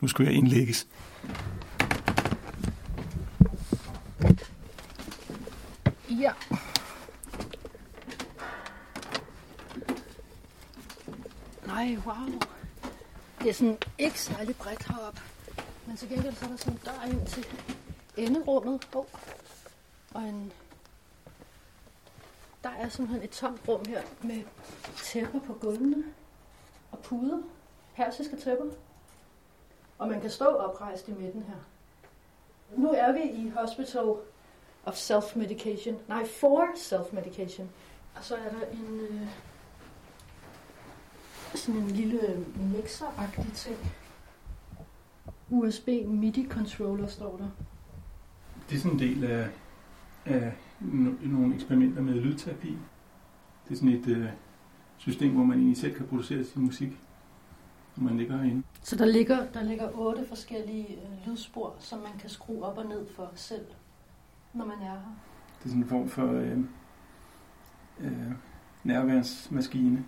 Nu 0.00 0.08
skulle 0.08 0.30
jeg 0.30 0.38
indlægges. 0.38 0.86
Ja. 6.10 6.32
Ej, 11.78 11.96
wow. 12.06 12.40
Det 13.38 13.48
er 13.48 13.52
sådan 13.52 13.78
ikke 13.98 14.20
særlig 14.20 14.56
bredt 14.56 14.86
heroppe. 14.86 15.20
Men 15.86 15.96
til 15.96 16.08
gengæld 16.08 16.34
så 16.34 16.44
er 16.44 16.48
der 16.48 16.56
sådan 16.56 16.72
en 16.72 16.80
dør 16.84 17.04
ind 17.06 17.26
til 17.26 17.46
enderummet. 18.16 18.88
Oh. 18.94 19.04
Og 20.14 20.22
en... 20.22 20.52
Der 22.62 22.70
er 22.70 22.88
simpelthen 22.88 23.24
et 23.24 23.30
tomt 23.30 23.60
rum 23.68 23.84
her 23.88 24.02
med 24.22 24.42
tæpper 25.04 25.40
på 25.40 25.52
gulvene 25.52 26.04
og 26.92 26.98
puder. 26.98 27.38
Persiske 27.96 28.36
tæpper. 28.36 28.66
Og 29.98 30.08
man 30.08 30.20
kan 30.20 30.30
stå 30.30 30.44
oprejst 30.44 31.08
i 31.08 31.12
midten 31.12 31.42
her. 31.42 31.60
Nu 32.76 32.90
er 32.90 33.12
vi 33.12 33.22
i 33.22 33.48
Hospital 33.48 34.14
of 34.84 35.10
Self-Medication. 35.10 35.94
Nej, 36.08 36.26
for 36.26 36.66
Self-Medication. 36.74 37.66
Og 38.16 38.24
så 38.24 38.36
er 38.36 38.48
der 38.48 38.66
en... 38.66 39.00
Øh, 39.00 39.28
sådan 41.54 41.80
en 41.80 41.90
lille 41.90 42.46
mixer-agtig 42.56 43.52
ting. 43.54 43.76
USB 45.48 45.88
MIDI-controller 46.06 47.06
står 47.06 47.36
der. 47.36 47.48
Det 48.70 48.76
er 48.76 48.80
sådan 48.80 48.92
en 48.92 48.98
del 48.98 49.24
af, 49.24 49.48
af 50.24 50.52
nogle 51.22 51.54
eksperimenter 51.54 52.02
med 52.02 52.14
lydterapi. 52.14 52.78
Det 53.68 53.74
er 53.74 53.74
sådan 53.74 53.88
et 53.88 54.06
øh, 54.06 54.26
system, 54.96 55.34
hvor 55.34 55.44
man 55.44 55.58
egentlig 55.58 55.76
selv 55.76 55.94
kan 55.94 56.06
producere 56.06 56.44
sin 56.44 56.62
musik, 56.62 57.00
når 57.96 58.04
man 58.04 58.18
ligger 58.18 58.36
herinde. 58.36 58.62
Så 58.82 58.96
der 58.96 59.06
ligger, 59.06 59.46
der 59.54 59.62
ligger 59.62 59.90
otte 59.94 60.26
forskellige 60.28 60.86
øh, 60.88 61.26
lydspor, 61.26 61.74
som 61.78 61.98
man 61.98 62.12
kan 62.18 62.30
skrue 62.30 62.64
op 62.64 62.78
og 62.78 62.86
ned 62.86 63.06
for 63.16 63.30
selv, 63.34 63.66
når 64.54 64.64
man 64.64 64.78
er 64.78 64.90
her. 64.90 65.16
Det 65.58 65.64
er 65.64 65.68
sådan 65.68 65.82
en 65.82 65.88
form 65.88 66.08
for 66.08 66.32
øh, 66.32 66.58
øh, 68.00 68.32
nærværsmaskine, 68.84 70.04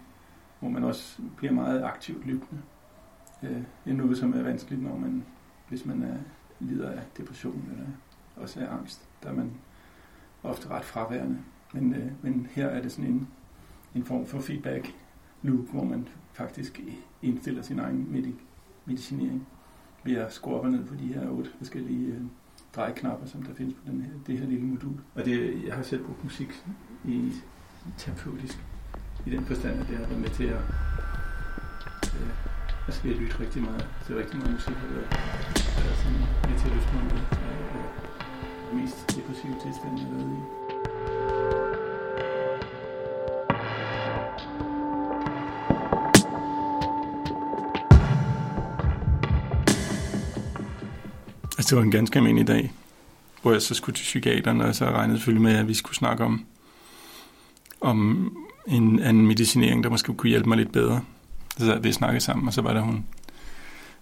hvor 0.60 0.68
man 0.68 0.84
også 0.84 1.22
bliver 1.36 1.52
meget 1.52 1.82
aktivt 1.82 2.26
lyttende. 2.26 2.62
Øh, 3.42 3.62
det 3.84 3.96
noget, 3.96 4.18
som 4.18 4.32
er 4.32 4.42
vanskeligt, 4.42 4.82
når 4.82 4.96
man, 4.96 5.24
hvis 5.68 5.86
man 5.86 6.02
er, 6.02 6.16
lider 6.60 6.90
af 6.90 7.02
depression 7.16 7.64
eller 7.72 7.86
også 8.36 8.60
af 8.60 8.72
angst. 8.72 9.08
Der 9.22 9.28
er 9.28 9.34
man 9.34 9.52
ofte 10.42 10.68
ret 10.68 10.84
fraværende. 10.84 11.38
Men, 11.72 11.94
øh, 11.94 12.12
men 12.22 12.46
her 12.50 12.66
er 12.66 12.82
det 12.82 12.92
sådan 12.92 13.10
en, 13.10 13.28
en 13.94 14.04
form 14.04 14.26
for 14.26 14.40
feedback 14.40 14.94
loop, 15.42 15.68
hvor 15.70 15.84
man 15.84 16.08
faktisk 16.32 16.80
indstiller 17.22 17.62
sin 17.62 17.78
egen 17.78 18.06
medi- 18.10 18.42
medicinering 18.84 19.46
ved 20.04 20.14
at 20.14 20.32
skrue 20.32 20.54
op 20.54 20.64
og 20.64 20.70
ned 20.70 20.84
på 20.84 20.94
de 20.94 21.06
her 21.06 21.30
otte 21.30 21.50
forskellige 21.58 22.06
øh, 22.06 22.20
drejeknapper, 22.76 23.26
som 23.26 23.42
der 23.42 23.54
findes 23.54 23.74
på 23.74 23.80
den 23.86 24.02
her, 24.02 24.12
det 24.26 24.38
her 24.38 24.46
lille 24.46 24.66
modul. 24.66 25.00
Og 25.14 25.24
det, 25.24 25.64
jeg 25.66 25.74
har 25.74 25.82
selv 25.82 26.04
brugt 26.04 26.24
musik 26.24 26.64
i 27.04 27.32
terapeutisk 27.96 28.64
i 29.26 29.30
den 29.30 29.46
forstand, 29.46 29.80
at 29.80 29.88
det 29.88 29.96
har 29.96 30.06
været 30.06 30.20
med 30.20 30.30
til 30.30 30.44
at, 30.44 30.62
øh, 32.14 32.88
at 32.88 32.94
skal 32.94 33.10
lytte 33.10 33.40
rigtig 33.40 33.62
meget 33.62 33.86
til 34.06 34.16
rigtig 34.16 34.38
meget 34.38 34.52
musik, 34.52 34.74
har 34.74 34.88
været, 34.88 35.10
været 35.84 35.96
sådan 36.02 36.18
med 36.48 36.58
til 36.60 36.66
at 36.68 36.74
løfte 36.74 36.94
mig 36.94 37.04
ud 37.04 37.20
af 37.32 37.58
øh, 37.76 37.86
de 38.70 38.76
mest 38.76 38.96
depressive 39.16 39.56
tilstand, 39.64 39.98
jeg 39.98 40.06
har 40.06 40.14
været 40.14 40.32
i. 40.38 40.60
Altså, 51.58 51.70
det 51.70 51.76
var 51.76 51.82
en 51.82 51.90
ganske 51.90 52.18
almindelig 52.18 52.46
dag, 52.48 52.72
hvor 53.42 53.52
jeg 53.52 53.62
så 53.62 53.74
skulle 53.74 53.96
til 53.96 54.02
psykiateren, 54.02 54.60
og 54.60 54.74
så 54.74 54.84
regnede 54.84 55.18
selvfølgelig 55.18 55.42
med, 55.42 55.56
at 55.56 55.68
vi 55.68 55.74
skulle 55.74 55.96
snakke 55.96 56.24
om, 56.24 56.44
om 57.80 58.36
en 58.70 58.98
anden 58.98 59.26
medicinering, 59.26 59.84
der 59.84 59.90
måske 59.90 60.14
kunne 60.14 60.30
hjælpe 60.30 60.48
mig 60.48 60.58
lidt 60.58 60.72
bedre. 60.72 61.00
Så 61.58 61.64
sad 61.64 61.80
vi 61.80 61.92
snakkede 61.92 62.20
sammen, 62.20 62.48
og 62.48 62.54
så 62.54 62.62
var 62.62 62.72
der 62.72 62.80
hun 62.80 63.04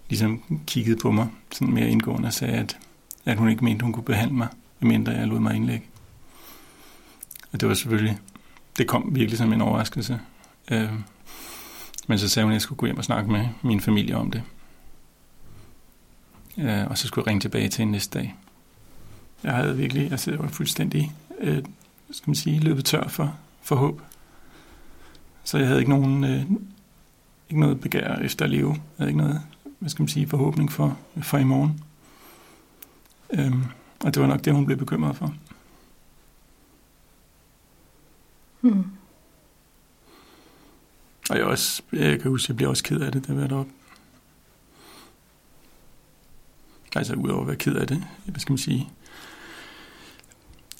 ligesom 0.09 0.61
kiggede 0.67 0.97
på 1.01 1.11
mig 1.11 1.27
sådan 1.51 1.73
mere 1.73 1.89
indgående 1.89 2.27
og 2.27 2.33
sagde, 2.33 2.53
at, 2.53 2.77
at 3.25 3.37
hun 3.37 3.49
ikke 3.49 3.63
mente, 3.63 3.83
hun 3.83 3.93
kunne 3.93 4.03
behandle 4.03 4.35
mig, 4.35 4.47
medmindre 4.79 5.11
jeg 5.11 5.27
lod 5.27 5.39
mig 5.39 5.55
indlægge. 5.55 5.85
Og 7.51 7.61
det 7.61 7.69
var 7.69 7.75
selvfølgelig, 7.75 8.17
det 8.77 8.87
kom 8.87 9.15
virkelig 9.15 9.37
som 9.37 9.53
en 9.53 9.61
overraskelse. 9.61 10.19
Øh, 10.71 10.89
men 12.07 12.19
så 12.19 12.29
sagde 12.29 12.43
hun, 12.43 12.51
at 12.51 12.53
jeg 12.53 12.61
skulle 12.61 12.77
gå 12.77 12.85
hjem 12.85 12.97
og 12.97 13.03
snakke 13.03 13.31
med 13.31 13.47
min 13.61 13.81
familie 13.81 14.17
om 14.17 14.31
det. 14.31 14.43
Øh, 16.57 16.87
og 16.87 16.97
så 16.97 17.07
skulle 17.07 17.23
jeg 17.23 17.27
ringe 17.27 17.41
tilbage 17.41 17.69
til 17.69 17.81
en 17.81 17.91
næste 17.91 18.19
dag. 18.19 18.35
Jeg 19.43 19.53
havde 19.53 19.77
virkelig, 19.77 20.11
altså 20.11 20.31
jeg 20.31 20.39
var 20.39 20.47
fuldstændig, 20.47 21.11
øh, 21.39 21.63
skal 22.11 22.29
man 22.29 22.35
sige, 22.35 22.59
løbet 22.59 22.85
tør 22.85 23.07
for, 23.07 23.35
for 23.61 23.75
håb. 23.75 24.01
Så 25.43 25.57
jeg 25.57 25.67
havde 25.67 25.79
ikke 25.79 25.91
nogen, 25.91 26.23
øh, 26.23 26.41
ikke 27.49 27.59
noget 27.59 27.81
begær 27.81 28.15
efter 28.15 28.45
at 28.45 28.51
leve. 28.51 28.69
Jeg 28.69 28.81
havde 28.97 29.09
ikke 29.09 29.21
noget, 29.21 29.41
hvad 29.79 29.89
skal 29.89 30.03
man 30.03 30.09
sige, 30.09 30.27
forhåbning 30.27 30.71
for, 30.71 30.97
for 31.21 31.37
i 31.37 31.43
morgen. 31.43 31.83
Øhm, 33.29 33.63
og 33.99 34.13
det 34.13 34.21
var 34.21 34.27
nok 34.27 34.45
det, 34.45 34.53
hun 34.53 34.65
blev 34.65 34.77
bekymret 34.77 35.15
for. 35.15 35.33
Hmm. 38.61 38.85
Og 41.29 41.37
jeg, 41.37 41.45
også, 41.45 41.81
jeg 41.93 42.19
kan 42.21 42.31
huske, 42.31 42.51
jeg 42.51 42.55
bliver 42.55 42.69
også 42.69 42.83
ked 42.83 43.01
af 43.01 43.11
det, 43.11 43.27
da 43.27 43.33
jeg 43.33 43.41
var 43.41 43.47
deroppe. 43.47 43.71
Altså 46.95 47.13
udover 47.13 47.41
at 47.41 47.47
være 47.47 47.55
ked 47.55 47.75
af 47.75 47.87
det, 47.87 48.07
hvad 48.25 48.39
skal 48.39 48.51
man 48.51 48.57
sige, 48.57 48.89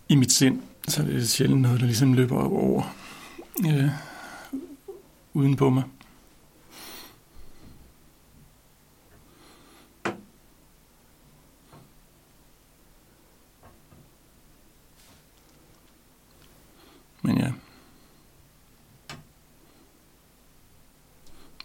i 0.09 0.15
mit 0.15 0.31
sind, 0.31 0.61
så 0.87 1.01
er 1.01 1.05
det 1.05 1.29
sjældent 1.29 1.61
noget, 1.61 1.79
der 1.79 1.85
ligesom 1.85 2.13
løber 2.13 2.43
over 2.43 2.95
øh, 3.65 3.89
uden 5.33 5.55
på 5.55 5.69
mig. 5.69 5.83
Men 17.21 17.37
ja. 17.37 17.51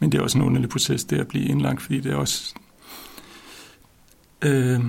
Men 0.00 0.12
det 0.12 0.18
er 0.18 0.22
også 0.22 0.38
en 0.38 0.44
underlig 0.44 0.70
proces, 0.70 1.04
det 1.04 1.20
at 1.20 1.28
blive 1.28 1.44
indlagt, 1.44 1.82
fordi 1.82 2.00
det 2.00 2.12
er 2.12 2.16
også... 2.16 2.54
Øh, 4.42 4.80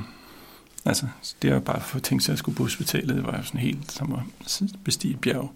altså, 0.86 1.08
det 1.41 1.51
er 1.51 1.60
bare 1.60 1.82
for 1.82 1.98
at 1.98 2.03
tænke 2.03 2.24
sig 2.24 2.34
at 2.34 2.39
skulle 2.39 2.55
på 2.55 2.63
hospitalet, 2.63 3.15
det 3.15 3.25
var 3.25 3.38
jo 3.38 3.44
sådan 3.44 3.62
helt 3.62 3.91
som 3.91 4.13
at 4.13 4.22
bestige 4.84 5.13
et 5.13 5.22
bjerg. 5.22 5.53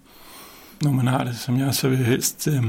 Når 0.82 0.92
man 0.92 1.06
har 1.06 1.24
det 1.24 1.38
som 1.38 1.58
jeg, 1.58 1.74
så 1.74 1.88
vil 1.88 1.98
jeg 1.98 2.06
helst 2.06 2.48
øh, 2.48 2.64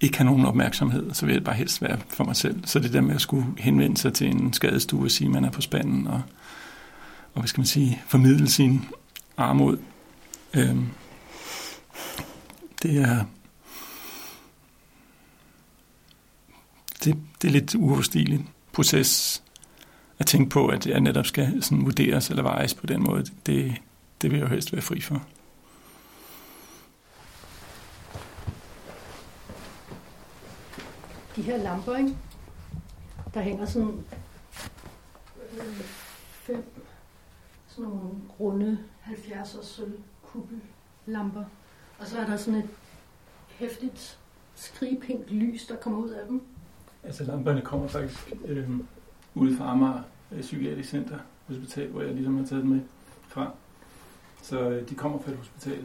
ikke 0.00 0.18
have 0.18 0.26
nogen 0.26 0.46
opmærksomhed, 0.46 1.14
så 1.14 1.26
vil 1.26 1.34
det 1.34 1.44
bare 1.44 1.54
helst 1.54 1.82
være 1.82 1.98
for 2.08 2.24
mig 2.24 2.36
selv. 2.36 2.66
Så 2.66 2.78
det 2.78 2.92
der 2.92 3.00
med 3.00 3.14
at 3.14 3.20
skulle 3.20 3.46
henvende 3.58 3.96
sig 3.96 4.14
til 4.14 4.26
en 4.26 4.52
skadestue 4.52 5.04
og 5.04 5.10
sige, 5.10 5.26
at 5.26 5.32
man 5.32 5.44
er 5.44 5.50
på 5.50 5.60
spanden, 5.60 6.06
og, 6.06 6.22
og 7.34 7.40
hvad 7.40 7.48
skal 7.48 7.60
man 7.60 7.66
sige, 7.66 8.02
formidle 8.06 8.48
sin 8.48 8.84
armod. 9.36 9.78
Øh, 10.54 10.76
det 12.82 12.96
er 12.96 13.24
det, 17.04 17.16
det 17.42 17.48
er 17.48 17.52
lidt 17.52 17.74
uoverstigeligt 17.74 18.42
proces 18.72 19.42
at 20.18 20.26
tænke 20.26 20.50
på, 20.50 20.66
at 20.66 20.86
jeg 20.86 21.00
netop 21.00 21.26
skal 21.26 21.62
sådan 21.62 21.84
vurderes 21.84 22.30
eller 22.30 22.42
vejes 22.42 22.74
på 22.74 22.86
den 22.86 23.02
måde. 23.02 23.24
Det, 23.46 23.74
det 24.22 24.30
vil 24.30 24.38
jeg 24.38 24.44
jo 24.48 24.50
helst 24.50 24.72
være 24.72 24.82
fri 24.82 25.00
for. 25.00 25.26
De 31.38 31.42
her 31.42 31.56
lamper, 31.56 31.96
ikke? 31.96 32.16
Der 33.34 33.40
hænger 33.40 33.66
sådan 33.66 34.04
øh, 35.52 35.64
fem 36.30 36.64
sådan 37.66 37.84
nogle 37.90 38.10
runde 38.40 38.78
70'er 39.06 39.64
sølvkubbellamper. 39.64 41.44
Og 41.98 42.06
så 42.06 42.18
er 42.18 42.26
der 42.26 42.36
sådan 42.36 42.60
et 42.60 42.68
hæftigt 43.48 44.18
skrigepink 44.54 45.30
lys, 45.30 45.66
der 45.66 45.76
kommer 45.76 45.98
ud 45.98 46.08
af 46.08 46.26
dem. 46.26 46.42
Altså 47.04 47.24
lamperne 47.24 47.60
kommer 47.60 47.88
faktisk 47.88 48.32
øh, 48.44 48.70
ude 49.34 49.56
fra 49.56 49.70
Amager 49.70 50.02
øh, 50.32 50.40
Psykiatrisk 50.40 50.88
Center 50.88 51.18
Hospital, 51.48 51.88
hvor 51.88 52.02
jeg 52.02 52.14
ligesom 52.14 52.36
har 52.36 52.46
taget 52.46 52.62
dem 52.62 52.70
med 52.70 52.80
fra. 53.28 53.50
Så 54.42 54.60
øh, 54.60 54.88
de 54.88 54.94
kommer 54.94 55.18
fra 55.18 55.30
et 55.30 55.36
hospital. 55.36 55.84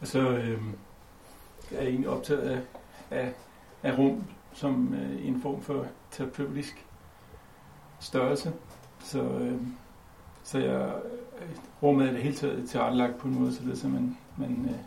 Og 0.00 0.06
så 0.06 0.28
øh, 0.28 0.62
er 1.70 1.80
jeg 1.80 1.88
egentlig 1.88 2.08
optaget 2.08 2.40
af, 2.40 2.60
af, 3.10 3.34
af 3.82 3.98
rum, 3.98 4.24
som 4.52 4.94
øh, 4.94 5.26
en 5.26 5.40
form 5.42 5.62
for 5.62 5.86
terapeutisk 6.10 6.86
størrelse. 8.00 8.52
Så, 9.00 9.22
øh, 9.22 9.58
så 10.44 10.58
jeg, 10.58 10.94
øh, 11.40 11.48
rummet 11.82 12.08
er 12.08 12.12
det 12.12 12.22
hele 12.22 12.34
taget 12.34 12.68
tilrettelagt 12.68 13.18
på 13.18 13.28
en 13.28 13.38
måde, 13.38 13.54
så, 13.54 13.62
det, 13.64 13.78
så 13.78 13.88
man, 13.88 14.16
man 14.36 14.66
øh, 14.70 14.78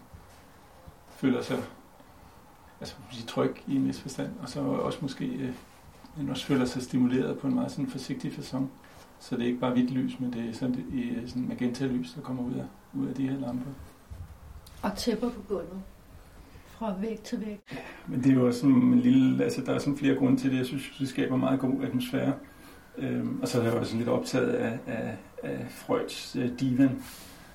føler 1.09 1.41
sig 1.41 1.57
altså, 2.79 2.95
tryg 3.27 3.55
i 3.67 3.75
en 3.75 3.87
vis 3.87 4.01
forstand, 4.01 4.29
og 4.41 4.49
så 4.49 4.61
også 4.61 4.99
måske 5.01 5.25
øh, 5.25 5.53
man 6.17 6.29
også 6.29 6.45
føler 6.45 6.65
sig 6.65 6.81
stimuleret 6.81 7.39
på 7.39 7.47
en 7.47 7.55
meget 7.55 7.71
sådan 7.71 7.87
forsigtig 7.87 8.31
façon. 8.31 8.63
Så 9.19 9.35
det 9.35 9.43
er 9.43 9.47
ikke 9.47 9.59
bare 9.59 9.71
hvidt 9.71 9.91
lys, 9.91 10.19
men 10.19 10.33
det 10.33 10.49
er 10.49 10.53
sådan, 10.53 10.75
det, 10.75 11.29
sådan 11.29 11.47
magenta 11.47 11.85
lys, 11.85 12.13
der 12.13 12.21
kommer 12.21 12.43
ud 12.43 12.53
af, 12.53 12.65
ud 12.93 13.07
af 13.07 13.15
de 13.15 13.29
her 13.29 13.39
lamper. 13.39 13.71
Og 14.81 14.97
tæpper 14.97 15.29
på 15.29 15.41
gulvet. 15.47 15.81
Fra 16.83 16.93
væg 17.01 17.19
til 17.23 17.41
væg. 17.45 17.59
Men 18.07 18.23
det 18.23 18.31
er 18.31 18.33
jo 18.33 18.47
også 18.47 18.59
sådan 18.59 18.75
en 18.75 18.99
lille, 18.99 19.43
altså 19.43 19.61
der 19.61 19.73
er 19.73 19.79
sådan 19.79 19.97
flere 19.97 20.15
grunde 20.15 20.37
til 20.37 20.51
det. 20.51 20.57
Jeg 20.57 20.65
synes, 20.65 20.83
det 20.99 21.09
skaber 21.09 21.37
meget 21.37 21.59
god 21.59 21.83
atmosfære. 21.83 22.33
Øhm, 22.97 23.39
og 23.41 23.47
så 23.47 23.59
er 23.59 23.63
jeg 23.63 23.73
også 23.73 23.97
lidt 23.97 24.09
optaget 24.09 24.49
af, 24.49 24.79
af, 24.87 25.17
af 25.43 25.65
Freuds 25.69 26.35
uh, 26.35 26.59
divan, 26.59 27.03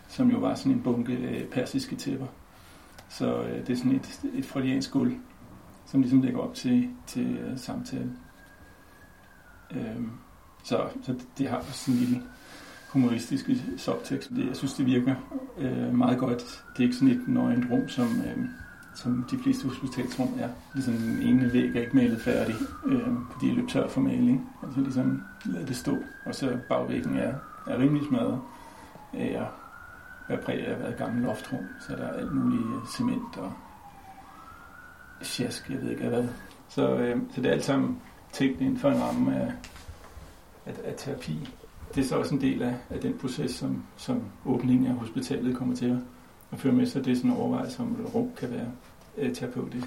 som 0.08 0.30
jo 0.30 0.38
var 0.38 0.54
sådan 0.54 0.72
en 0.72 0.82
bunke 0.82 1.12
uh, 1.12 1.50
persiske 1.50 1.96
tæpper. 1.96 2.26
Så 3.08 3.40
uh, 3.40 3.48
det 3.48 3.70
er 3.70 3.76
sådan 3.76 3.92
et, 3.92 4.20
et 4.34 4.44
freudiansk 4.44 4.92
guld, 4.92 5.16
som 5.86 6.00
ligesom 6.00 6.22
lægger 6.22 6.40
op 6.40 6.54
til, 6.54 6.88
til 7.06 7.38
uh, 7.52 7.58
samtale. 7.58 8.12
Øhm, 9.70 10.10
så, 10.64 10.88
så 11.02 11.14
det 11.38 11.48
har 11.48 11.56
også 11.56 11.84
sådan 11.84 11.94
en 11.94 12.06
lille 12.06 12.22
humoristisk 12.92 13.50
subtekst. 13.76 14.30
Det, 14.30 14.46
jeg 14.46 14.56
synes, 14.56 14.72
det 14.74 14.86
virker 14.86 15.14
uh, 15.56 15.94
meget 15.94 16.18
godt. 16.18 16.64
Det 16.72 16.78
er 16.78 16.82
ikke 16.82 16.96
sådan 16.96 17.14
et 17.14 17.28
nøgent 17.28 17.70
rum, 17.70 17.88
som... 17.88 18.06
Uh, 18.06 18.44
som 19.02 19.24
de 19.30 19.38
fleste 19.38 19.68
hospitalsrum 19.68 20.28
er. 20.38 20.48
Ligesom 20.74 20.94
den 20.94 21.22
ene 21.22 21.52
væg 21.52 21.76
er 21.76 21.80
ikke 21.80 21.96
malet 21.96 22.20
færdig, 22.20 22.54
øh, 22.86 23.08
fordi 23.32 23.48
jeg 23.48 23.56
løb 23.56 23.68
tør 23.68 23.88
for 23.88 24.00
maling. 24.00 24.50
Altså 24.62 24.80
ligesom 24.80 25.22
lad 25.44 25.66
det 25.66 25.76
stå, 25.76 25.96
og 26.26 26.34
så 26.34 26.58
bagvæggen 26.68 27.16
er, 27.16 27.34
er 27.66 27.78
rimelig 27.78 28.08
smadret 28.08 28.40
af 29.12 29.40
at 29.40 29.46
være 30.28 30.38
præget 30.44 30.64
af 30.64 30.72
at 30.72 30.80
være 30.80 30.90
et 30.90 30.96
gammelt 30.96 31.26
loftrum, 31.26 31.64
så 31.80 31.96
der 31.96 32.02
er 32.02 32.12
alt 32.12 32.34
muligt 32.34 32.62
øh, 32.62 32.88
cement 32.96 33.36
og 33.36 33.52
sjask, 35.22 35.70
jeg 35.70 35.82
ved 35.82 35.90
ikke 35.90 36.08
hvad. 36.08 36.28
Så, 36.68 36.96
øh, 36.96 37.20
så 37.34 37.40
det 37.40 37.48
er 37.48 37.52
alt 37.52 37.64
sammen 37.64 37.98
tænkt 38.32 38.60
inden 38.60 38.78
for 38.78 38.90
en 38.90 39.02
ramme 39.02 39.36
af, 39.36 39.52
af, 40.66 40.74
af 40.84 40.94
terapi. 40.96 41.48
Det 41.94 42.04
er 42.04 42.08
så 42.08 42.18
også 42.18 42.34
en 42.34 42.40
del 42.40 42.62
af, 42.62 42.74
af 42.90 43.00
den 43.00 43.18
proces, 43.18 43.50
som, 43.50 43.82
som 43.96 44.22
åbningen 44.46 44.86
af 44.86 44.94
hospitalet 44.94 45.56
kommer 45.56 45.76
til 45.76 45.86
at, 45.86 45.98
og 46.50 46.58
føre 46.58 46.72
med 46.72 46.86
sig. 46.86 47.04
Det 47.04 47.12
er 47.12 47.16
sådan 47.16 47.30
en 47.30 47.36
overvejelse 47.36 47.80
om, 47.80 47.86
hvor 47.86 48.10
rum 48.10 48.30
kan 48.38 48.50
være 48.50 48.66
øh, 49.18 49.34
terapeutisk. 49.34 49.86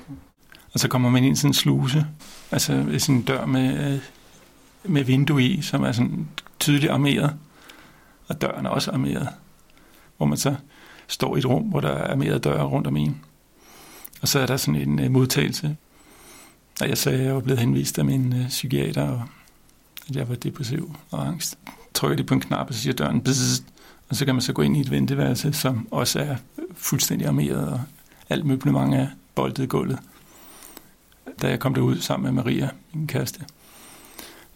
Og 0.73 0.79
så 0.79 0.87
kommer 0.87 1.09
man 1.09 1.23
ind 1.23 1.37
i 1.37 1.39
sådan 1.39 1.49
en 1.49 1.53
sluse, 1.53 2.05
altså 2.51 2.85
sådan 2.97 3.15
en 3.15 3.21
dør 3.21 3.45
med, 3.45 3.93
øh, 3.93 3.99
med 4.83 5.03
vindue 5.03 5.43
i, 5.43 5.61
som 5.61 5.83
er 5.83 5.91
sådan 5.91 6.27
tydeligt 6.59 6.91
armeret, 6.91 7.35
og 8.27 8.41
døren 8.41 8.65
er 8.65 8.69
også 8.69 8.91
armeret, 8.91 9.27
hvor 10.17 10.25
man 10.25 10.37
så 10.37 10.55
står 11.07 11.35
i 11.35 11.39
et 11.39 11.45
rum, 11.45 11.63
hvor 11.63 11.79
der 11.79 11.89
er 11.89 12.11
armeret 12.11 12.43
døre 12.43 12.63
rundt 12.63 12.87
om 12.87 12.97
en. 12.97 13.21
Og 14.21 14.27
så 14.27 14.39
er 14.39 14.45
der 14.45 14.57
sådan 14.57 14.81
en 14.81 14.99
øh, 14.99 15.11
modtagelse. 15.11 15.77
Og 16.81 16.89
jeg 16.89 16.97
sagde, 16.97 17.19
at 17.19 17.25
jeg 17.25 17.35
var 17.35 17.41
blevet 17.41 17.59
henvist 17.59 17.99
af 17.99 18.05
min 18.05 18.33
øh, 18.33 18.47
psykiater, 18.47 19.07
og 19.07 19.23
at 20.09 20.15
jeg 20.15 20.29
var 20.29 20.35
depressiv 20.35 20.95
og 21.11 21.27
angst. 21.27 21.57
Trykker 21.93 22.17
de 22.17 22.23
på 22.23 22.33
en 22.33 22.41
knap, 22.41 22.67
og 22.67 22.73
så 22.73 22.79
siger 22.79 22.93
døren, 22.93 23.21
bzzz, 23.21 23.63
og 24.11 24.17
så 24.17 24.25
kan 24.25 24.35
man 24.35 24.41
så 24.41 24.53
gå 24.53 24.61
ind 24.61 24.77
i 24.77 24.79
et 24.79 24.91
venteværelse, 24.91 25.53
som 25.53 25.87
også 25.91 26.19
er 26.19 26.35
fuldstændig 26.75 27.27
armeret, 27.27 27.67
og 27.67 27.81
alt 28.29 28.45
møblement 28.45 28.95
er 28.95 29.07
boltet 29.35 29.63
i 29.63 29.67
gulvet. 29.67 29.99
Da 31.41 31.49
jeg 31.49 31.59
kom 31.59 31.73
derud 31.73 31.97
sammen 31.97 32.35
med 32.35 32.43
Maria, 32.43 32.69
min 32.93 33.07
kæreste, 33.07 33.45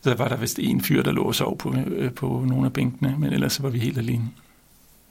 så 0.02 0.14
var 0.14 0.28
der 0.28 0.38
vist 0.38 0.60
en 0.60 0.82
fyr, 0.82 1.04
der 1.04 1.12
lå 1.12 1.24
og 1.24 1.36
sov 1.36 1.58
på, 1.58 1.76
øh, 1.88 2.12
på 2.12 2.44
nogle 2.48 2.66
af 2.66 2.74
bænkene, 2.74 3.16
men 3.20 3.34
ellers 3.34 3.64
var 3.64 3.70
vi 3.70 3.80
helt 3.80 3.98
alene. 3.98 4.30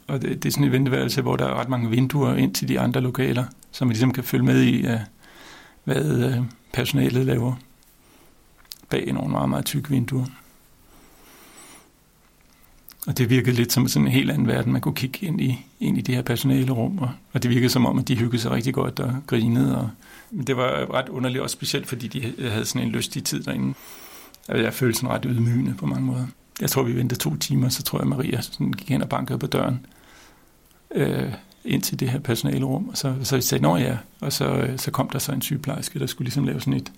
Og 0.07 0.23
det, 0.23 0.43
det 0.43 0.49
er 0.49 0.53
sådan 0.53 0.67
et 0.67 0.73
venteværelse, 0.73 1.23
hvor 1.23 1.37
der 1.37 1.47
er 1.47 1.55
ret 1.55 1.69
mange 1.69 1.91
vinduer 1.91 2.35
ind 2.35 2.55
til 2.55 2.69
de 2.69 2.81
andre 2.81 3.01
lokaler, 3.01 3.45
så 3.71 3.85
man 3.85 3.93
ligesom 3.93 4.13
kan 4.13 4.25
følge 4.25 4.45
med 4.45 4.63
i, 4.63 4.87
øh, 4.87 5.01
hvad 5.85 6.35
øh, 6.35 6.45
personalet 6.73 7.27
laver 7.27 7.55
bag 8.89 9.13
nogle 9.13 9.31
meget, 9.31 9.49
meget 9.49 9.65
tykke 9.65 9.89
vinduer. 9.89 10.27
Og 13.07 13.19
det 13.19 13.31
virkede 13.31 13.57
lidt 13.57 13.73
som 13.73 13.89
sådan 13.89 14.07
en 14.07 14.13
helt 14.13 14.31
anden 14.31 14.47
verden, 14.47 14.73
man 14.73 14.81
kunne 14.81 14.95
kigge 14.95 15.27
ind 15.27 15.41
i, 15.41 15.67
ind 15.81 15.99
i 15.99 16.01
det 16.01 16.15
her 16.15 16.23
personale 16.23 16.73
rum, 16.73 16.99
og, 16.99 17.11
og 17.33 17.43
det 17.43 17.51
virkede 17.51 17.69
som 17.69 17.87
om, 17.87 17.99
at 17.99 18.09
de 18.09 18.17
hyggede 18.17 18.43
sig 18.43 18.51
rigtig 18.51 18.75
godt 18.75 19.01
og 19.01 19.15
grinede. 19.27 19.79
Og, 19.79 19.91
men 20.31 20.47
det 20.47 20.57
var 20.57 20.95
ret 20.95 21.09
underligt, 21.09 21.43
også 21.43 21.55
specielt 21.55 21.87
fordi 21.87 22.09
de 22.09 22.49
havde 22.51 22.65
sådan 22.65 22.87
en 22.87 22.93
lystig 22.93 23.25
tid 23.25 23.43
derinde. 23.43 23.75
Altså, 24.49 24.63
jeg 24.63 24.75
følte 24.75 24.99
sådan 24.99 25.11
ret 25.11 25.27
ydmygende 25.29 25.75
på 25.75 25.87
mange 25.87 26.07
måder. 26.07 26.27
Jeg 26.61 26.71
tror, 26.71 26.83
vi 26.83 26.97
ventede 26.97 27.21
to 27.21 27.37
timer, 27.37 27.69
så 27.69 27.83
tror 27.83 27.99
jeg, 27.99 28.09
Maria 28.09 28.41
sådan 28.41 28.73
gik 28.73 28.89
hen 28.89 29.03
og 29.03 29.09
bankede 29.09 29.39
på 29.39 29.47
døren 29.47 29.87
øh, 30.95 31.33
ind 31.65 31.83
til 31.83 32.01
det 32.01 32.11
her 32.11 32.19
personale 32.19 32.65
rum. 32.65 32.89
Og 32.89 32.97
så, 32.97 33.15
så 33.23 33.41
sagde, 33.41 33.69
jeg, 33.69 33.81
ja, 33.81 33.97
og 34.21 34.33
så, 34.33 34.55
øh, 34.55 34.79
så 34.79 34.91
kom 34.91 35.09
der 35.09 35.19
så 35.19 35.33
en 35.33 35.43
sygeplejerske, 35.43 35.99
der 35.99 36.07
skulle 36.07 36.27
ligesom 36.27 36.45
lave 36.45 36.61
sådan 36.61 36.75
et 36.75 36.93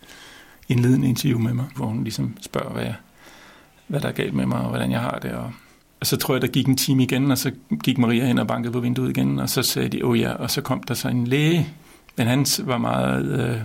indledende 0.68 1.08
interview 1.08 1.38
med 1.38 1.54
mig, 1.54 1.64
hvor 1.76 1.86
hun 1.86 2.04
ligesom 2.04 2.36
spørger, 2.40 2.72
hvad, 2.72 2.82
jeg, 2.82 2.94
hvad 3.86 4.00
der 4.00 4.08
er 4.08 4.12
galt 4.12 4.34
med 4.34 4.46
mig, 4.46 4.60
og 4.60 4.68
hvordan 4.68 4.90
jeg 4.90 5.00
har 5.00 5.18
det, 5.18 5.30
og 5.30 5.52
og 6.00 6.06
så 6.06 6.16
tror 6.16 6.34
jeg, 6.34 6.42
der 6.42 6.48
gik 6.48 6.66
en 6.66 6.76
time 6.76 7.02
igen, 7.02 7.30
og 7.30 7.38
så 7.38 7.50
gik 7.82 7.98
Maria 7.98 8.24
hen 8.26 8.38
og 8.38 8.46
bankede 8.46 8.72
på 8.72 8.80
vinduet 8.80 9.10
igen, 9.10 9.38
og 9.38 9.48
så 9.48 9.62
sagde 9.62 9.88
de, 9.88 10.04
åh 10.04 10.10
oh 10.10 10.20
ja, 10.20 10.32
og 10.32 10.50
så 10.50 10.60
kom 10.60 10.82
der 10.82 10.94
så 10.94 11.08
en 11.08 11.26
læge. 11.26 11.68
Men 12.16 12.26
han 12.26 12.46
var 12.60 12.78
meget 12.78 13.40
øh, 13.40 13.60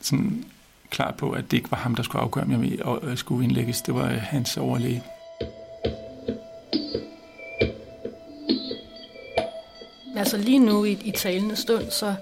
sådan 0.00 0.44
klar 0.90 1.14
på, 1.18 1.30
at 1.30 1.50
det 1.50 1.56
ikke 1.56 1.70
var 1.70 1.78
ham, 1.78 1.94
der 1.94 2.02
skulle 2.02 2.22
afgøre, 2.22 2.44
om 2.44 2.64
jeg 2.64 2.78
øh, 3.02 3.16
skulle 3.16 3.44
indlægges. 3.44 3.82
Det 3.82 3.94
var 3.94 4.10
øh, 4.10 4.18
hans 4.20 4.56
overlæge. 4.56 5.02
Altså 10.16 10.36
lige 10.36 10.58
nu 10.58 10.84
i, 10.84 10.98
i 11.04 11.10
talende 11.10 11.56
stund, 11.56 11.90
så 11.90 12.14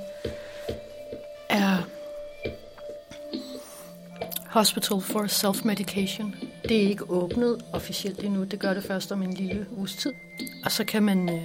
er 1.49 1.77
Hospital 4.47 5.01
for 5.01 5.23
Self-Medication. 5.23 6.48
Det 6.69 6.77
er 6.77 6.89
ikke 6.89 7.11
åbnet 7.11 7.63
officielt 7.73 8.25
endnu. 8.25 8.45
Det 8.45 8.59
gør 8.59 8.75
det 8.75 8.85
først 8.85 9.13
om 9.13 9.23
en 9.23 9.35
lille 9.35 9.67
uges 9.77 9.97
tid. 9.97 10.13
Og 10.65 10.73
så 10.73 10.85
kan 10.85 11.03
man, 11.03 11.29
øh, 11.29 11.41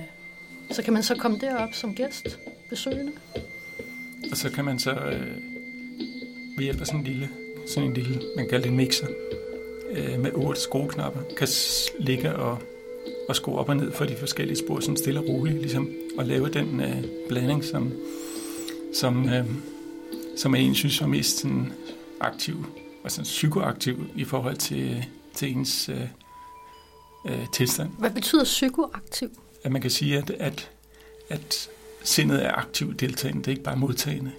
så, 0.72 0.84
kan 0.84 0.94
man 0.94 1.04
så 1.04 1.16
komme 1.16 1.40
derop 1.40 1.70
som 1.74 1.96
gæst, 1.96 2.40
besøgende. 2.70 3.12
Og 4.32 4.38
så 4.38 4.50
kan 4.50 4.66
man 4.66 4.80
så 4.80 4.92
øh, 4.92 5.28
ved 6.58 6.64
hjælp 6.64 6.82
af 6.82 6.88
sådan 6.88 7.00
en 7.00 7.06
lille, 7.06 7.30
sådan 7.68 7.90
en 7.90 7.94
lille 7.94 8.22
man 8.36 8.50
kalder 8.50 8.62
det 8.62 8.70
en 8.70 8.78
mixer, 8.78 9.08
øh, 9.92 10.20
med 10.20 10.32
otte 10.34 10.62
skrueknapper, 10.62 11.22
kan 11.38 11.48
ligge 12.00 12.36
og, 12.36 12.58
og 13.30 13.36
skrue 13.36 13.58
op 13.58 13.70
og 13.70 13.78
ned 13.78 13.92
for 13.92 14.06
de 14.06 14.16
forskellige 14.16 14.58
spor, 14.58 14.80
sådan 14.80 14.98
stille 14.98 15.20
og 15.20 15.28
roligt, 15.28 15.62
ligesom 15.62 15.90
og 16.18 16.26
lave 16.26 16.50
den 16.50 16.82
øh, 16.82 17.04
blanding, 17.30 17.64
som, 17.64 17.94
som, 18.94 19.30
øh, 19.30 19.46
som 20.38 20.56
en 20.56 20.76
synes 20.76 21.02
var 21.02 21.08
mest 21.08 21.38
sådan, 21.38 21.74
aktiv 22.20 22.66
altså 23.04 23.22
psykoaktiv 23.24 24.08
i 24.16 24.24
forhold 24.24 24.58
til, 24.58 25.06
til 25.36 25.58
ens 25.58 25.90
øh, 25.90 26.02
øh, 27.26 27.48
tilstand. 27.54 27.92
Hvad 28.00 28.12
betyder 28.12 28.44
psykoaktiv? 28.44 29.30
At 29.64 29.72
man 29.72 29.82
kan 29.82 29.92
sige, 29.92 30.18
at, 30.18 30.30
at, 30.30 30.70
at 31.30 31.70
sindet 32.04 32.46
er 32.46 32.52
aktivt 32.52 33.00
deltagende, 33.00 33.42
det 33.42 33.48
er 33.48 33.52
ikke 33.52 33.64
bare 33.64 33.76
modtagende. 33.76 34.32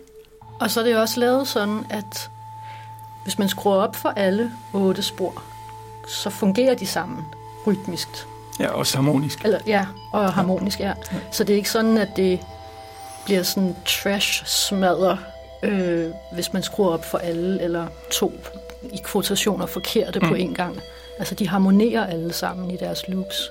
Og 0.61 0.71
så 0.71 0.81
er 0.81 0.85
det 0.85 0.97
også 0.97 1.21
lavet 1.21 1.49
sådan, 1.49 1.85
at 1.91 2.31
hvis 3.25 3.39
man 3.39 3.49
skruer 3.49 3.77
op 3.77 3.97
for 3.97 4.09
alle 4.09 4.53
otte 4.73 5.03
spor, 5.03 5.43
så 6.09 6.31
fungerer 6.31 6.75
de 6.75 6.87
sammen 6.87 7.25
rytmisk. 7.67 8.09
Ja, 8.61 8.69
og 8.69 8.87
harmonisk. 8.95 9.45
Eller, 9.45 9.61
ja, 9.67 9.87
og 10.13 10.33
harmonisk, 10.33 10.81
ja. 10.81 10.93
ja. 11.13 11.19
Så 11.33 11.45
det 11.45 11.53
er 11.53 11.57
ikke 11.57 11.71
sådan, 11.71 11.99
at 11.99 12.09
det 12.17 12.41
bliver 13.25 13.43
sådan 13.43 13.77
trash-smadret 13.87 15.19
øh, 15.65 16.11
hvis 16.35 16.53
man 16.53 16.63
skruer 16.63 16.91
op 16.91 17.05
for 17.05 17.19
alle 17.19 17.63
eller 17.63 17.87
to 18.11 18.33
i 18.93 19.01
kvotationer 19.05 19.67
forkerte 19.67 20.21
mm. 20.21 20.29
på 20.29 20.35
en 20.35 20.55
gang. 20.55 20.81
Altså 21.19 21.35
de 21.35 21.49
harmonerer 21.49 22.07
alle 22.07 22.33
sammen 22.33 22.71
i 22.71 22.77
deres 22.77 23.09
loops. 23.09 23.51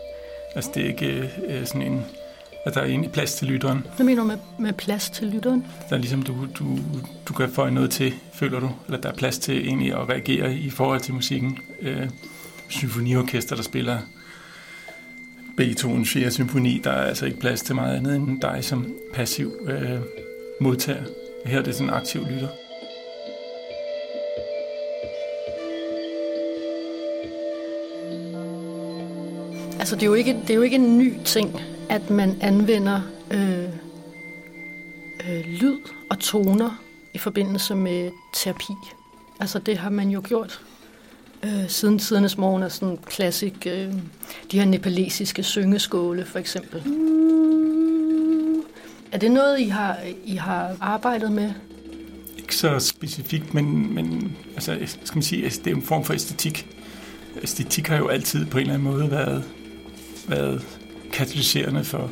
Altså 0.56 0.72
det 0.74 0.84
er 0.84 0.88
ikke 0.88 1.32
øh, 1.48 1.66
sådan 1.66 1.82
en, 1.82 2.06
at 2.66 2.74
der 2.74 2.82
er 2.82 2.86
egentlig 2.86 3.12
plads 3.12 3.36
til 3.36 3.48
lytteren. 3.48 3.86
Hvad 3.96 4.06
mener 4.06 4.22
du 4.22 4.28
med, 4.28 4.38
med 4.60 4.74
plads 4.74 5.10
til 5.10 5.28
lytteren? 5.28 5.66
Der 5.90 5.96
er 5.96 6.00
ligesom, 6.00 6.24
du, 6.24 6.34
du, 6.60 6.78
du 7.28 7.34
kan 7.34 7.50
få 7.50 7.70
noget 7.70 7.92
til, 7.92 8.14
føler 8.34 8.60
du, 8.60 8.72
eller 8.88 9.02
der 9.02 9.10
er 9.10 9.14
plads 9.14 9.40
til 9.40 9.68
egentlig 9.68 9.94
at 9.94 10.10
reagere 10.10 10.54
i 10.54 10.70
forhold 10.70 11.00
til 11.02 11.14
musikken. 11.14 11.58
Øh, 11.82 12.10
symfoniorkester, 12.70 13.56
der 13.56 13.64
spiller 13.64 13.98
Beethovens 15.58 16.14
4. 16.14 16.32
symfoni, 16.32 16.82
der 16.84 16.92
er 16.92 17.06
altså 17.08 17.26
ikke 17.26 17.40
plads 17.40 17.62
til 17.62 17.76
meget 17.76 17.98
andet 17.98 18.16
end 18.16 18.42
dig 18.42 18.60
som 18.62 18.94
passiv 19.14 19.54
øh, 19.68 20.00
modtager. 20.62 21.04
Her 21.46 21.60
er 21.60 21.64
det 21.64 21.76
sådan 21.76 21.90
en 21.90 21.94
aktiv 21.94 22.26
lytter. 22.26 22.48
Altså, 29.80 29.96
det 29.96 30.04
er 30.04 30.08
jo 30.08 30.14
ikke, 30.14 30.38
det 30.42 30.50
er 30.50 30.56
jo 30.56 30.62
ikke 30.62 30.76
en 30.76 30.98
ny 30.98 31.14
ting, 31.26 31.62
at 31.90 32.10
man 32.10 32.38
anvender 32.42 33.02
øh, 33.32 33.64
øh, 35.30 35.46
lyd 35.46 35.78
og 36.10 36.20
toner 36.20 36.84
i 37.14 37.18
forbindelse 37.18 37.76
med 37.76 38.12
terapi. 38.34 38.74
Altså 39.40 39.60
det 39.60 39.78
har 39.78 39.90
man 39.90 40.10
jo 40.10 40.22
gjort 40.28 40.62
øh, 41.44 41.70
siden 41.70 42.00
tidernes 42.00 42.38
morgen, 42.38 42.64
er 42.64 42.70
sådan 42.70 42.98
klassik, 43.06 43.68
øh, 43.68 43.94
de 44.52 44.60
her 44.60 44.66
nepalesiske 44.66 45.44
syngeskåle 45.44 46.26
for 46.26 46.40
eksempel. 46.40 46.84
Er 49.14 49.18
det 49.18 49.32
noget, 49.32 49.60
I 49.60 49.68
har, 49.68 49.98
I 50.26 50.36
har 50.36 50.78
arbejdet 50.82 51.32
med? 51.32 51.52
Ikke 52.38 52.56
så 52.56 52.80
specifikt, 52.80 53.54
men, 53.54 53.94
men 53.94 54.38
altså, 54.54 54.78
skal 55.04 55.18
man 55.18 55.24
sige, 55.24 55.50
det 55.50 55.68
er 55.68 55.76
en 55.76 55.82
form 55.82 56.04
for 56.04 56.14
æstetik. 56.14 56.68
Æstetik 57.44 57.88
har 57.88 57.98
jo 57.98 58.08
altid 58.08 58.46
på 58.46 58.58
en 58.58 58.62
eller 58.62 58.74
anden 58.74 58.92
måde 58.92 59.12
været, 59.12 59.44
været 60.28 60.80
katalyserende 61.12 61.84
for, 61.84 62.12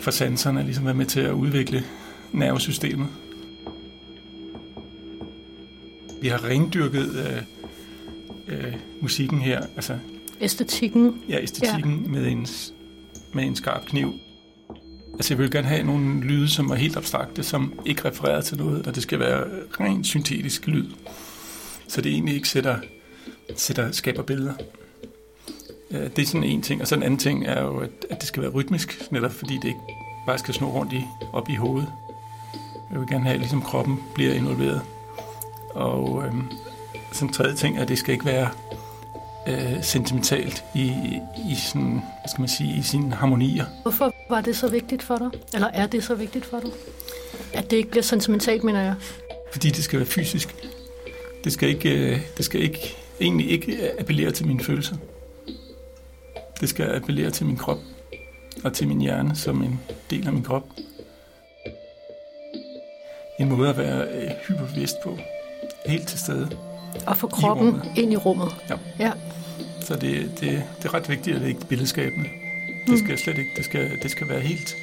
for 0.00 0.10
sanserne, 0.10 0.62
ligesom 0.62 0.84
været 0.84 0.96
med 0.96 1.06
til 1.06 1.20
at 1.20 1.32
udvikle 1.32 1.84
nervesystemet. 2.32 3.08
Vi 6.20 6.28
har 6.28 6.44
rendyrket 6.44 7.44
øh, 8.48 8.66
øh, 8.66 8.74
musikken 9.00 9.40
her, 9.40 9.62
altså 9.76 9.98
Æstetikken. 10.40 11.22
ja, 11.28 11.42
æstetikken 11.42 12.02
ja. 12.02 12.10
med 12.10 12.26
en, 12.26 12.46
med 13.32 13.44
en 13.44 13.56
skarp 13.56 13.84
kniv. 13.86 14.20
Altså 15.18 15.34
jeg 15.34 15.38
vil 15.38 15.50
gerne 15.50 15.68
have 15.68 15.82
nogle 15.82 16.20
lyde, 16.20 16.48
som 16.48 16.70
er 16.70 16.74
helt 16.74 16.96
abstrakte, 16.96 17.42
som 17.42 17.80
ikke 17.86 18.08
refererer 18.08 18.40
til 18.40 18.58
noget, 18.58 18.86
og 18.86 18.94
det 18.94 19.02
skal 19.02 19.18
være 19.18 19.44
rent 19.80 20.06
syntetisk 20.06 20.66
lyd. 20.66 20.86
Så 21.88 22.00
det 22.00 22.12
egentlig 22.12 22.34
ikke 22.34 22.48
sætter, 22.48 22.76
sætter 23.56 23.92
skaber 23.92 24.22
billeder. 24.22 24.54
Det 25.90 26.18
er 26.18 26.26
sådan 26.26 26.44
en 26.44 26.62
ting. 26.62 26.80
Og 26.80 26.88
så 26.88 26.94
en 26.94 27.02
anden 27.02 27.18
ting 27.18 27.46
er 27.46 27.62
jo, 27.62 27.78
at, 27.78 27.90
at 28.10 28.20
det 28.20 28.28
skal 28.28 28.42
være 28.42 28.50
rytmisk, 28.52 29.02
netop 29.10 29.32
fordi 29.32 29.54
det 29.54 29.64
ikke 29.64 29.80
bare 30.26 30.38
skal 30.38 30.54
snurre 30.54 30.72
rundt 30.72 30.92
i, 30.92 31.04
op 31.32 31.48
i 31.48 31.54
hovedet. 31.54 31.92
Jeg 32.92 33.00
vil 33.00 33.08
gerne 33.08 33.24
have, 33.24 33.34
at 33.34 33.40
ligesom 33.40 33.62
kroppen 33.62 34.00
bliver 34.14 34.34
involveret. 34.34 34.82
Og 35.70 36.24
øhm, 36.26 36.44
som 37.12 37.28
tredje 37.28 37.54
ting 37.54 37.78
er, 37.78 37.82
at 37.82 37.88
det 37.88 37.98
skal 37.98 38.12
ikke 38.12 38.24
være 38.24 38.48
øh, 39.48 39.82
sentimentalt 39.82 40.64
i, 40.74 40.86
i, 41.50 41.54
sådan, 41.54 41.90
hvad 41.92 42.28
skal 42.28 42.40
man 42.40 42.48
sige, 42.48 42.78
i 42.78 42.82
sine 42.82 43.14
harmonier. 43.14 43.64
Hvorfor 43.82 44.14
var 44.30 44.40
det 44.40 44.56
så 44.56 44.68
vigtigt 44.68 45.02
for 45.02 45.16
dig? 45.16 45.40
Eller 45.54 45.68
er 45.68 45.86
det 45.86 46.04
så 46.04 46.14
vigtigt 46.14 46.44
for 46.44 46.60
dig? 46.60 46.70
At 47.54 47.70
det 47.70 47.76
ikke 47.76 47.90
bliver 47.90 48.02
sentimentalt, 48.02 48.64
mener 48.64 48.80
jeg. 48.80 48.94
Fordi 49.52 49.68
det 49.68 49.84
skal 49.84 49.98
være 49.98 50.06
fysisk. 50.06 50.56
Det 51.44 51.52
skal 51.52 51.68
ikke, 51.68 51.90
øh, 51.90 52.20
det 52.36 52.44
skal 52.44 52.62
ikke, 52.62 52.96
egentlig 53.20 53.50
ikke 53.50 54.00
appellere 54.00 54.30
til 54.30 54.46
mine 54.46 54.64
følelser. 54.64 54.96
Det 56.60 56.68
skal 56.68 56.94
appellere 56.94 57.30
til 57.30 57.46
min 57.46 57.56
krop 57.56 57.78
og 58.64 58.72
til 58.72 58.88
min 58.88 59.00
hjerne 59.00 59.36
som 59.36 59.62
en 59.62 59.80
del 60.10 60.26
af 60.26 60.32
min 60.32 60.42
krop. 60.42 60.64
En 63.40 63.48
måde 63.48 63.68
at 63.68 63.76
være 63.76 64.08
øh, 64.08 64.30
hyperbevidst 64.48 64.96
på. 65.04 65.18
Helt 65.86 66.08
til 66.08 66.18
stede. 66.18 66.48
Og 67.06 67.16
få 67.16 67.26
kroppen 67.26 67.68
rummet. 67.68 67.92
ind 67.96 68.12
i 68.12 68.16
rummet. 68.16 68.56
Ja. 68.70 68.76
ja. 68.98 69.12
Så 69.80 69.94
det, 69.94 70.30
det, 70.40 70.64
det 70.78 70.84
er 70.84 70.94
ret 70.94 71.08
vigtigt, 71.08 71.36
at 71.36 71.42
det 71.42 71.48
ikke 71.48 71.60
er 71.60 71.66
billedskabende. 71.66 72.28
Det 72.86 72.98
skal 72.98 73.18
slet 73.18 73.38
ikke. 73.38 73.50
Det 73.56 73.64
skal, 73.64 74.02
det 74.02 74.10
skal 74.10 74.28
være 74.28 74.40
helt 74.40 74.76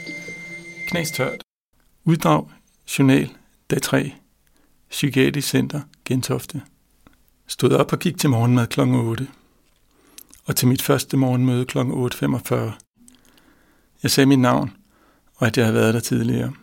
knastørt. 0.87 1.41
Uddrag, 2.03 2.49
journal, 2.99 3.29
dag 3.69 3.81
3, 3.81 4.11
Psykiatrisk 4.89 5.49
Center, 5.49 5.81
Gentofte. 6.05 6.61
Stod 7.47 7.71
op 7.71 7.93
og 7.93 7.99
gik 7.99 8.17
til 8.17 8.29
morgenmad 8.29 8.67
kl. 8.67 8.79
8. 8.79 9.27
Og 10.45 10.55
til 10.55 10.67
mit 10.67 10.81
første 10.81 11.17
morgenmøde 11.17 11.65
kl. 11.65 11.77
8.45. 11.77 12.55
Jeg 14.03 14.11
sagde 14.11 14.27
mit 14.27 14.39
navn, 14.39 14.71
og 15.35 15.47
at 15.47 15.57
jeg 15.57 15.65
havde 15.65 15.75
været 15.75 15.93
der 15.93 15.99
tidligere. 15.99 16.53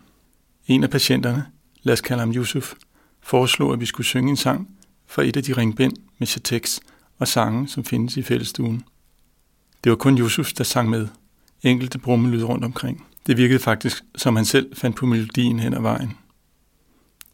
En 0.67 0.83
af 0.83 0.91
patienterne, 0.91 1.47
lad 1.83 1.93
os 1.93 2.01
kalde 2.01 2.21
ham 2.21 2.33
Yusuf, 2.33 2.75
foreslog, 3.21 3.73
at 3.73 3.81
vi 3.81 3.87
skulle 3.87 4.07
synge 4.07 4.31
en 4.31 4.37
sang 4.37 4.69
fra 5.07 5.23
et 5.23 5.37
af 5.37 5.43
de 5.43 5.53
ringbind 5.53 5.93
med 6.19 6.27
Chatex 6.27 6.79
og 7.19 7.29
sange, 7.29 7.69
som 7.69 7.85
findes 7.85 8.17
i 8.17 8.23
fællestuen. 8.23 8.85
Det 9.85 9.91
var 9.91 9.97
kun 9.97 10.19
Yusuf, 10.19 10.53
der 10.53 10.65
sang 10.65 10.91
med. 10.91 11.09
Enkelte 11.63 11.99
brummelyde 11.99 12.45
rundt 12.45 12.65
omkring. 12.65 13.07
Det 13.27 13.37
virkede 13.37 13.59
faktisk, 13.59 14.05
som 14.17 14.37
han 14.37 14.45
selv 14.45 14.77
fandt 14.77 14.97
på 14.97 15.07
melodien 15.07 15.61
hen 15.61 15.75
ad 15.75 15.81
vejen. 15.81 16.13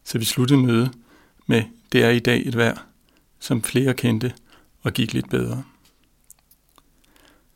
Så 0.03 0.17
vi 0.17 0.25
sluttede 0.25 0.59
møde 0.59 0.91
med 1.47 1.63
Det 1.91 2.03
er 2.03 2.09
i 2.09 2.19
dag 2.19 2.47
et 2.47 2.57
vejr, 2.57 2.85
som 3.39 3.61
flere 3.63 3.93
kendte 3.93 4.33
og 4.81 4.93
gik 4.93 5.13
lidt 5.13 5.29
bedre. 5.29 5.63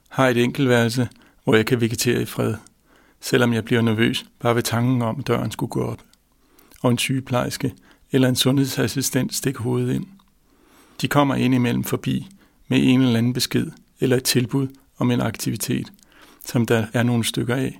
Har 0.09 0.27
et 0.27 0.37
enkeltværelse, 0.37 1.09
hvor 1.43 1.55
jeg 1.55 1.65
kan 1.65 1.81
vegetere 1.81 2.21
i 2.21 2.25
fred, 2.25 2.55
selvom 3.21 3.53
jeg 3.53 3.65
bliver 3.65 3.81
nervøs 3.81 4.25
bare 4.39 4.55
ved 4.55 4.63
tanken 4.63 5.01
om, 5.01 5.19
at 5.19 5.27
døren 5.27 5.51
skulle 5.51 5.69
gå 5.69 5.85
op. 5.85 6.03
Og 6.81 6.91
en 6.91 6.97
sygeplejerske 6.97 7.73
eller 8.11 8.29
en 8.29 8.35
sundhedsassistent 8.35 9.33
stikker 9.33 9.61
hovedet 9.61 9.95
ind. 9.95 10.05
De 11.01 11.07
kommer 11.07 11.35
ind 11.35 11.53
imellem 11.53 11.83
forbi 11.83 12.27
med 12.67 12.79
en 12.83 13.01
eller 13.01 13.17
anden 13.17 13.33
besked 13.33 13.71
eller 13.99 14.17
et 14.17 14.23
tilbud 14.23 14.67
om 14.97 15.11
en 15.11 15.21
aktivitet, 15.21 15.91
som 16.45 16.65
der 16.65 16.85
er 16.93 17.03
nogle 17.03 17.23
stykker 17.23 17.55
af. 17.55 17.79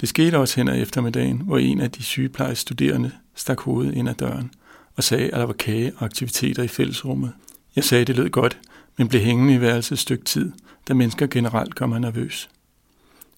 Det 0.00 0.08
skete 0.08 0.38
også 0.38 0.56
hen 0.56 0.68
ad 0.68 0.82
eftermiddagen, 0.82 1.36
hvor 1.36 1.58
en 1.58 1.80
af 1.80 1.90
de 1.90 2.02
sygeplejestuderende 2.02 3.12
stak 3.34 3.60
hovedet 3.60 3.94
ind 3.94 4.08
ad 4.08 4.14
døren 4.14 4.50
og 4.96 5.04
sagde, 5.04 5.26
at 5.26 5.32
der 5.40 5.46
var 5.46 5.52
kage 5.52 5.92
og 5.96 6.04
aktiviteter 6.04 6.62
i 6.62 6.68
fællesrummet. 6.68 7.32
Jeg 7.76 7.84
sagde, 7.84 8.00
at 8.00 8.06
det 8.06 8.16
lød 8.16 8.30
godt, 8.30 8.58
men 8.98 9.08
blev 9.08 9.20
hængende 9.20 9.54
i 9.54 9.60
værelset 9.60 9.92
et 9.92 9.98
stykke 9.98 10.24
tid, 10.24 10.52
da 10.88 10.94
mennesker 10.94 11.26
generelt 11.26 11.74
gør 11.74 11.86
mig 11.86 12.00
nervøs. 12.00 12.50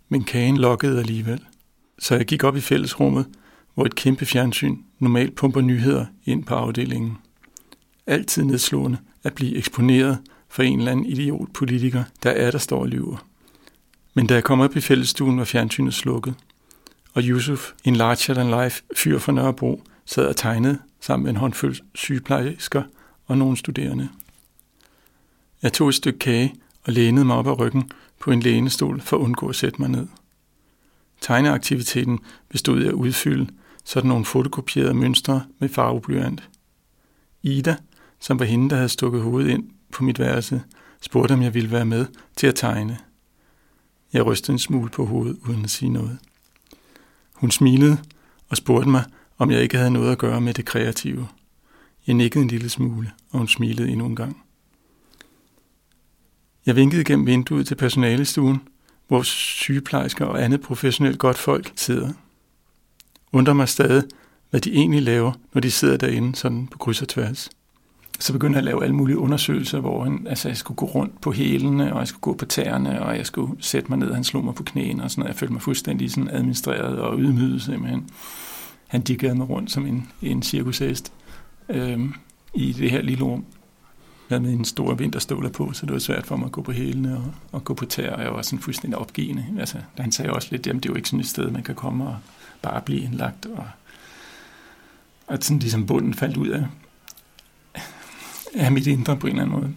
Men 0.08 0.24
kagen 0.24 0.56
lokkede 0.56 0.98
alligevel. 0.98 1.40
Så 1.98 2.16
jeg 2.16 2.26
gik 2.26 2.44
op 2.44 2.56
i 2.56 2.60
fællesrummet, 2.60 3.26
hvor 3.74 3.84
et 3.84 3.94
kæmpe 3.94 4.26
fjernsyn 4.26 4.76
normalt 4.98 5.34
pumper 5.34 5.60
nyheder 5.60 6.06
ind 6.24 6.44
på 6.44 6.54
afdelingen. 6.54 7.18
Altid 8.06 8.44
nedslående 8.44 8.98
at 9.24 9.34
blive 9.34 9.56
eksponeret 9.56 10.18
for 10.48 10.62
en 10.62 10.78
eller 10.78 10.92
anden 10.92 11.06
idiot 11.06 11.48
politiker, 11.54 12.04
der 12.22 12.30
er 12.30 12.50
der 12.50 12.58
står 12.58 12.80
og 12.80 12.88
lyver. 12.88 13.26
Men 14.14 14.26
da 14.26 14.34
jeg 14.34 14.44
kom 14.44 14.60
op 14.60 14.76
i 14.76 14.80
fællestuen, 14.80 15.38
var 15.38 15.44
fjernsynet 15.44 15.94
slukket, 15.94 16.34
og 17.14 17.22
Yusuf, 17.22 17.72
en 17.84 17.96
larger 17.96 18.34
than 18.34 18.64
life 18.64 18.82
fyr 18.96 19.18
fra 19.18 19.32
Nørrebro, 19.32 19.82
sad 20.04 20.26
og 20.26 20.36
tegnede 20.36 20.78
sammen 21.00 21.24
med 21.24 21.30
en 21.30 21.36
håndfuld 21.36 21.76
sygeplejersker 21.94 22.82
og 23.26 23.38
nogle 23.38 23.56
studerende. 23.56 24.08
Jeg 25.62 25.72
tog 25.72 25.88
et 25.88 25.94
stykke 25.94 26.18
kage 26.18 26.54
og 26.84 26.92
lænede 26.92 27.24
mig 27.24 27.36
op 27.36 27.46
ad 27.46 27.58
ryggen 27.58 27.90
på 28.20 28.30
en 28.30 28.40
lænestol 28.40 29.00
for 29.00 29.16
at 29.16 29.20
undgå 29.20 29.48
at 29.48 29.56
sætte 29.56 29.80
mig 29.80 29.90
ned. 29.90 30.06
Tegneaktiviteten 31.20 32.18
bestod 32.48 32.82
af 32.82 32.88
at 32.88 32.92
udfylde 32.92 33.48
sådan 33.84 34.08
nogle 34.08 34.24
fotokopierede 34.24 34.94
mønstre 34.94 35.44
med 35.58 35.68
farveblyant. 35.68 36.48
Ida, 37.42 37.76
som 38.20 38.38
var 38.38 38.44
hende, 38.44 38.70
der 38.70 38.76
havde 38.76 38.88
stukket 38.88 39.22
hovedet 39.22 39.50
ind 39.50 39.70
på 39.92 40.04
mit 40.04 40.18
værelse, 40.18 40.62
spurgte, 41.00 41.32
om 41.32 41.42
jeg 41.42 41.54
ville 41.54 41.70
være 41.70 41.84
med 41.84 42.06
til 42.36 42.46
at 42.46 42.54
tegne. 42.54 42.98
Jeg 44.12 44.26
rystede 44.26 44.52
en 44.52 44.58
smule 44.58 44.90
på 44.90 45.06
hovedet 45.06 45.38
uden 45.48 45.64
at 45.64 45.70
sige 45.70 45.88
noget. 45.88 46.18
Hun 47.32 47.50
smilede 47.50 47.98
og 48.48 48.56
spurgte 48.56 48.88
mig, 48.88 49.04
om 49.38 49.50
jeg 49.50 49.62
ikke 49.62 49.76
havde 49.76 49.90
noget 49.90 50.12
at 50.12 50.18
gøre 50.18 50.40
med 50.40 50.54
det 50.54 50.64
kreative. 50.64 51.28
Jeg 52.06 52.14
nikkede 52.14 52.42
en 52.42 52.48
lille 52.48 52.68
smule, 52.68 53.12
og 53.30 53.38
hun 53.38 53.48
smilede 53.48 53.88
endnu 53.88 54.06
en 54.06 54.16
gang. 54.16 54.42
Jeg 56.66 56.76
vinkede 56.76 57.04
gennem 57.04 57.26
vinduet 57.26 57.66
til 57.66 57.74
personalestuen, 57.74 58.58
hvor 59.08 59.22
sygeplejersker 59.22 60.24
og 60.24 60.44
andet 60.44 60.60
professionelt 60.60 61.18
godt 61.18 61.38
folk 61.38 61.72
sidder. 61.76 62.12
Undrer 63.32 63.54
mig 63.54 63.68
stadig, 63.68 64.04
hvad 64.50 64.60
de 64.60 64.72
egentlig 64.72 65.02
laver, 65.02 65.32
når 65.52 65.60
de 65.60 65.70
sidder 65.70 65.96
derinde 65.96 66.36
sådan 66.36 66.66
på 66.66 66.78
kryds 66.78 67.02
og 67.02 67.08
tværs. 67.08 67.50
Så 68.22 68.32
begyndte 68.32 68.56
jeg 68.56 68.60
at 68.60 68.64
lave 68.64 68.82
alle 68.82 68.94
mulige 68.94 69.18
undersøgelser, 69.18 69.80
hvor 69.80 70.04
han, 70.04 70.26
altså, 70.26 70.48
jeg 70.48 70.56
skulle 70.56 70.76
gå 70.76 70.86
rundt 70.86 71.20
på 71.20 71.32
hælene, 71.32 71.92
og 71.92 71.98
jeg 71.98 72.08
skulle 72.08 72.20
gå 72.20 72.34
på 72.34 72.44
tæerne, 72.44 73.02
og 73.02 73.16
jeg 73.16 73.26
skulle 73.26 73.62
sætte 73.62 73.88
mig 73.88 73.98
ned, 73.98 74.08
og 74.08 74.14
han 74.14 74.24
slog 74.24 74.44
mig 74.44 74.54
på 74.54 74.62
knæene 74.62 75.04
og 75.04 75.10
sådan 75.10 75.20
noget. 75.20 75.28
Jeg 75.28 75.38
følte 75.38 75.52
mig 75.52 75.62
fuldstændig 75.62 76.10
sådan 76.10 76.28
administreret 76.28 76.98
og 76.98 77.18
ydmyget 77.18 77.62
simpelthen. 77.62 78.10
Han 78.88 79.00
diggede 79.00 79.34
mig 79.34 79.48
rundt 79.48 79.70
som 79.70 79.86
en, 79.86 80.08
en 80.22 80.42
cirkushest 80.42 81.12
øhm, 81.68 82.14
i 82.54 82.72
det 82.72 82.90
her 82.90 83.02
lille 83.02 83.24
rum. 83.24 83.44
Jeg 84.30 84.38
havde 84.38 84.42
med 84.42 84.58
en 84.58 84.64
stor 84.64 84.94
vinterstøvler 84.94 85.50
på, 85.50 85.72
så 85.72 85.86
det 85.86 85.92
var 85.92 85.98
svært 85.98 86.26
for 86.26 86.36
mig 86.36 86.46
at 86.46 86.52
gå 86.52 86.62
på 86.62 86.72
hælene 86.72 87.16
og, 87.16 87.24
og 87.52 87.64
gå 87.64 87.74
på 87.74 87.84
tæer, 87.84 88.12
og 88.16 88.22
jeg 88.22 88.32
var 88.32 88.42
sådan 88.42 88.58
fuldstændig 88.58 88.98
opgivende. 88.98 89.46
Altså, 89.58 89.78
han 89.98 90.12
sagde 90.12 90.32
også 90.32 90.48
lidt, 90.50 90.66
at 90.66 90.74
det 90.74 90.84
er 90.86 90.90
jo 90.92 90.96
ikke 90.96 91.08
sådan 91.08 91.20
et 91.20 91.28
sted, 91.28 91.50
man 91.50 91.62
kan 91.62 91.74
komme 91.74 92.08
og 92.08 92.16
bare 92.62 92.80
blive 92.80 93.00
indlagt, 93.00 93.46
og 93.46 93.64
og 95.26 95.38
sådan 95.40 95.58
ligesom 95.58 95.86
bunden 95.86 96.14
faldt 96.14 96.36
ud 96.36 96.48
af, 96.48 96.66
af 98.54 98.72
mit 98.72 98.86
indre 98.86 99.16
på 99.16 99.26
en 99.26 99.32
eller 99.32 99.42
anden 99.42 99.60
måde. 99.60 99.74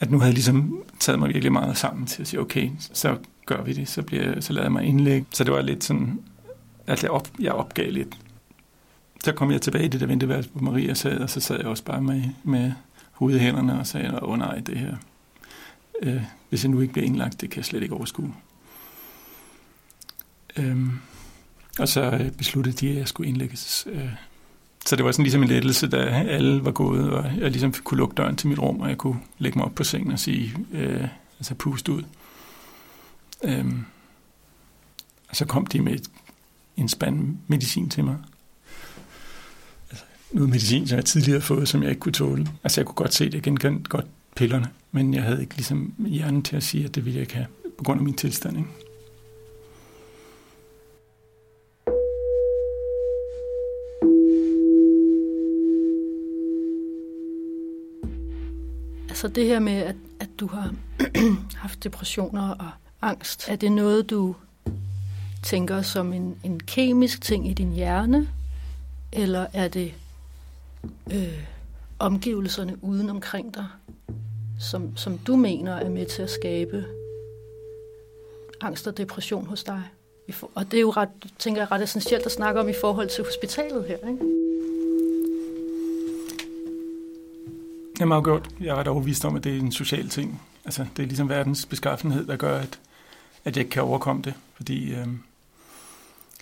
At 0.00 0.10
nu 0.10 0.18
havde 0.18 0.28
jeg 0.28 0.34
ligesom 0.34 0.84
taget 1.00 1.18
mig 1.18 1.28
virkelig 1.28 1.52
meget 1.52 1.76
sammen 1.76 2.06
til 2.06 2.22
at 2.22 2.28
sige, 2.28 2.40
okay, 2.40 2.70
så 2.92 3.16
gør 3.46 3.62
vi 3.62 3.72
det, 3.72 3.88
så, 3.88 4.02
bliver, 4.02 4.40
så 4.40 4.52
lader 4.52 4.64
jeg 4.64 4.72
mig 4.72 4.84
indlægge. 4.84 5.26
Så 5.30 5.44
det 5.44 5.52
var 5.52 5.62
lidt 5.62 5.84
sådan, 5.84 6.20
at 6.86 7.02
jeg, 7.02 7.10
op, 7.10 7.28
jeg 7.38 7.52
opgav 7.52 7.90
lidt. 7.90 8.18
Så 9.24 9.32
kom 9.32 9.50
jeg 9.50 9.62
tilbage 9.62 9.84
i 9.84 9.88
det 9.88 10.00
der 10.00 10.06
venteværelse, 10.06 10.50
hvor 10.52 10.70
Maria 10.70 10.94
sad, 10.94 11.18
og 11.18 11.30
så 11.30 11.40
sad 11.40 11.56
jeg 11.56 11.66
også 11.66 11.84
bare 11.84 12.02
med, 12.02 12.22
med 12.44 12.72
hovedet 13.12 13.38
i 13.38 13.42
hænderne 13.42 13.80
og 13.80 13.86
sagde, 13.86 14.22
åh 14.22 14.30
oh, 14.30 14.38
nej, 14.38 14.58
det 14.58 14.78
her, 14.78 14.96
øh, 16.02 16.22
hvis 16.48 16.64
jeg 16.64 16.70
nu 16.70 16.80
ikke 16.80 16.92
bliver 16.92 17.06
indlagt, 17.06 17.40
det 17.40 17.50
kan 17.50 17.56
jeg 17.56 17.64
slet 17.64 17.82
ikke 17.82 17.94
overskue. 17.94 18.34
Øhm, 20.56 20.90
og 21.78 21.88
så 21.88 22.02
øh, 22.02 22.30
besluttede 22.30 22.76
de, 22.76 22.90
at 22.90 22.96
jeg 22.96 23.08
skulle 23.08 23.28
indlægges 23.28 23.86
øh, 23.90 24.08
så 24.88 24.96
det 24.96 25.04
var 25.04 25.12
sådan 25.12 25.22
ligesom 25.22 25.42
en 25.42 25.48
lettelse, 25.48 25.88
da 25.88 25.96
alle 26.28 26.64
var 26.64 26.70
gået, 26.70 27.10
og 27.10 27.24
jeg 27.38 27.50
ligesom 27.50 27.72
kunne 27.72 27.98
lukke 27.98 28.14
døren 28.14 28.36
til 28.36 28.48
mit 28.48 28.58
rum, 28.58 28.80
og 28.80 28.88
jeg 28.88 28.98
kunne 28.98 29.20
lægge 29.38 29.58
mig 29.58 29.64
op 29.64 29.74
på 29.74 29.84
sengen 29.84 30.12
og 30.12 30.18
sige, 30.18 30.56
øh, 30.72 31.08
altså 31.38 31.54
puste 31.54 31.92
ud. 31.92 32.02
Øhm, 33.44 33.84
og 35.28 35.36
så 35.36 35.44
kom 35.44 35.66
de 35.66 35.80
med 35.80 35.92
et, 35.92 36.10
en 36.76 36.88
spand 36.88 37.36
medicin 37.46 37.88
til 37.88 38.04
mig. 38.04 38.16
Altså, 39.90 40.04
noget 40.32 40.50
medicin, 40.50 40.86
som 40.88 40.96
jeg 40.96 41.04
tidligere 41.04 41.34
havde 41.34 41.46
fået, 41.46 41.68
som 41.68 41.82
jeg 41.82 41.90
ikke 41.90 42.00
kunne 42.00 42.12
tåle. 42.12 42.48
Altså 42.64 42.80
jeg 42.80 42.86
kunne 42.86 42.94
godt 42.94 43.14
se 43.14 43.30
det, 43.30 43.42
genkendte 43.42 43.90
godt 43.90 44.06
pillerne, 44.36 44.68
men 44.92 45.14
jeg 45.14 45.22
havde 45.22 45.40
ikke 45.40 45.54
ligesom 45.54 45.94
hjernen 45.98 46.42
til 46.42 46.56
at 46.56 46.62
sige, 46.62 46.84
at 46.84 46.94
det 46.94 47.04
ville 47.04 47.16
jeg 47.16 47.22
ikke 47.22 47.34
have, 47.34 47.46
på 47.78 47.84
grund 47.84 48.00
af 48.00 48.04
min 48.04 48.14
tilstand. 48.14 48.58
Ikke? 48.58 48.68
Altså 59.18 59.28
det 59.28 59.46
her 59.46 59.58
med, 59.58 59.72
at, 59.72 59.96
at 60.20 60.28
du 60.40 60.46
har 60.46 60.74
haft 61.62 61.84
depressioner 61.84 62.50
og 62.50 62.70
angst, 63.02 63.48
er 63.48 63.56
det 63.56 63.72
noget, 63.72 64.10
du 64.10 64.34
tænker 65.42 65.82
som 65.82 66.12
en, 66.12 66.38
en 66.44 66.60
kemisk 66.60 67.22
ting 67.22 67.50
i 67.50 67.54
din 67.54 67.72
hjerne, 67.72 68.28
eller 69.12 69.46
er 69.52 69.68
det 69.68 69.94
øh, 71.12 71.44
omgivelserne 71.98 72.84
uden 72.84 73.10
omkring 73.10 73.54
dig, 73.54 73.66
som, 74.60 74.96
som 74.96 75.18
du 75.18 75.36
mener 75.36 75.76
er 75.76 75.90
med 75.90 76.06
til 76.06 76.22
at 76.22 76.30
skabe 76.30 76.84
angst 78.60 78.86
og 78.86 78.96
depression 78.96 79.46
hos 79.46 79.64
dig? 79.64 79.82
Og 80.54 80.70
det 80.70 80.76
er 80.76 80.80
jo 80.80 80.90
ret, 80.90 81.08
tænker 81.38 81.60
jeg, 81.60 81.70
ret 81.70 81.82
essentielt 81.82 82.26
at 82.26 82.32
snakke 82.32 82.60
om 82.60 82.68
i 82.68 82.74
forhold 82.80 83.08
til 83.08 83.24
hospitalet 83.24 83.84
her, 83.84 84.08
ikke? 84.08 84.37
Jamen 88.00 88.12
afgjort. 88.12 88.48
Jeg 88.60 88.68
er 88.68 88.74
ret 88.74 88.88
overbevist 88.88 89.24
om, 89.24 89.36
at 89.36 89.44
det 89.44 89.56
er 89.56 89.60
en 89.60 89.72
social 89.72 90.08
ting. 90.08 90.42
Altså, 90.64 90.86
det 90.96 91.02
er 91.02 91.06
ligesom 91.06 91.28
verdens 91.28 91.66
beskaffenhed, 91.66 92.26
der 92.26 92.36
gør, 92.36 92.58
at, 92.58 92.80
at 93.44 93.56
jeg 93.56 93.64
ikke 93.64 93.70
kan 93.70 93.82
overkomme 93.82 94.22
det. 94.22 94.34
Fordi, 94.54 94.94
øh, 94.94 95.06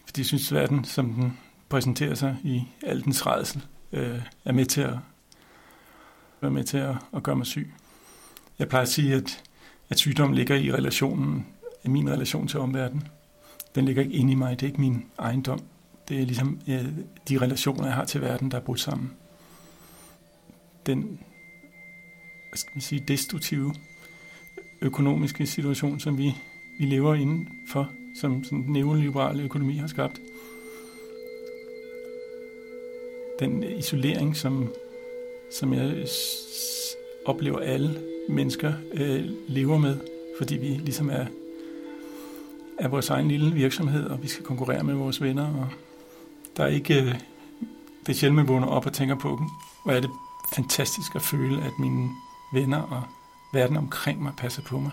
fordi 0.05 0.21
jeg 0.21 0.27
synes, 0.27 0.53
at 0.53 0.59
verden, 0.59 0.85
som 0.85 1.12
den 1.12 1.38
præsenterer 1.69 2.14
sig 2.14 2.37
i 2.45 2.62
al 2.83 3.05
dens 3.05 3.27
redsel, 3.27 3.64
øh, 3.92 4.23
er 4.45 4.53
med 4.53 4.66
til 4.66 4.81
at 4.81 4.95
være 6.40 6.51
med 6.51 6.64
til 6.64 6.79
at, 6.79 6.95
at 7.16 7.23
gøre 7.23 7.37
mig 7.37 7.47
syg. 7.47 7.73
Jeg 8.59 8.69
plejer 8.69 8.83
at 8.83 8.88
sige, 8.88 9.14
at, 9.14 9.42
at 9.88 9.99
sygdommen 9.99 10.35
ligger 10.35 10.57
i 10.57 10.73
relationen, 10.73 11.47
i 11.85 11.88
min 11.88 12.11
relation 12.11 12.49
til 12.49 12.61
omverdenen. 12.61 13.09
Den 13.75 13.85
ligger 13.85 14.03
ikke 14.03 14.14
inde 14.14 14.33
i 14.33 14.37
mig, 14.37 14.61
det 14.61 14.66
er 14.66 14.71
ikke 14.71 14.81
min 14.81 15.05
ejendom. 15.19 15.61
Det 16.09 16.21
er 16.21 16.25
ligesom 16.25 16.61
øh, 16.69 16.87
de 17.29 17.38
relationer, 17.38 17.87
jeg 17.87 17.95
har 17.95 18.05
til 18.05 18.21
verden, 18.21 18.51
der 18.51 18.57
er 18.57 18.62
brudt 18.62 18.81
sammen. 18.81 19.12
Den 20.87 21.19
hvad 22.57 22.61
skal 22.61 22.73
man 22.75 22.81
sige, 22.81 23.05
destruktive 23.09 23.75
økonomiske 24.81 25.47
situation, 25.47 26.01
som 26.01 26.19
vi, 26.19 26.35
vi 26.79 26.85
lever 26.85 27.14
inden 27.14 27.49
for, 27.69 27.90
som, 28.21 28.45
som 28.45 28.62
den 28.62 28.73
neoliberale 28.73 29.42
økonomi 29.42 29.77
har 29.77 29.87
skabt. 29.87 30.21
Den 33.40 33.62
isolering, 33.62 34.37
som, 34.37 34.73
som 35.59 35.75
jeg 35.75 36.07
oplever 37.27 37.59
alle 37.59 38.03
mennesker 38.29 38.73
øh, 38.92 39.31
lever 39.49 39.79
med, 39.79 40.01
fordi 40.38 40.57
vi 40.57 40.66
ligesom 40.66 41.11
er, 41.11 41.27
er 42.79 42.88
vores 42.88 43.11
egen 43.11 43.29
lille 43.29 43.55
virksomhed, 43.55 44.07
og 44.07 44.23
vi 44.23 44.29
skal 44.29 44.45
konkurrere 44.45 44.85
med 44.85 44.95
vores 44.95 45.23
venner. 45.23 45.55
Og 45.55 45.69
der 46.57 46.64
er 46.64 46.69
ikke... 46.69 47.03
Øh, 47.03 47.14
det 48.07 48.12
er 48.12 48.16
sjældent, 48.16 48.37
man 48.37 48.49
vågner 48.49 48.66
op 48.66 48.87
og 48.87 48.92
tænker 48.92 49.14
på, 49.14 49.40
hvor 49.85 49.92
er 49.92 50.01
det 50.01 50.11
fantastisk 50.55 51.14
at 51.14 51.23
føle, 51.23 51.62
at 51.62 51.73
mine 51.79 52.09
venner 52.53 52.83
og 52.83 53.03
verden 53.53 53.77
omkring 53.77 54.23
mig 54.23 54.33
passer 54.37 54.63
på 54.63 54.79
mig. 54.79 54.93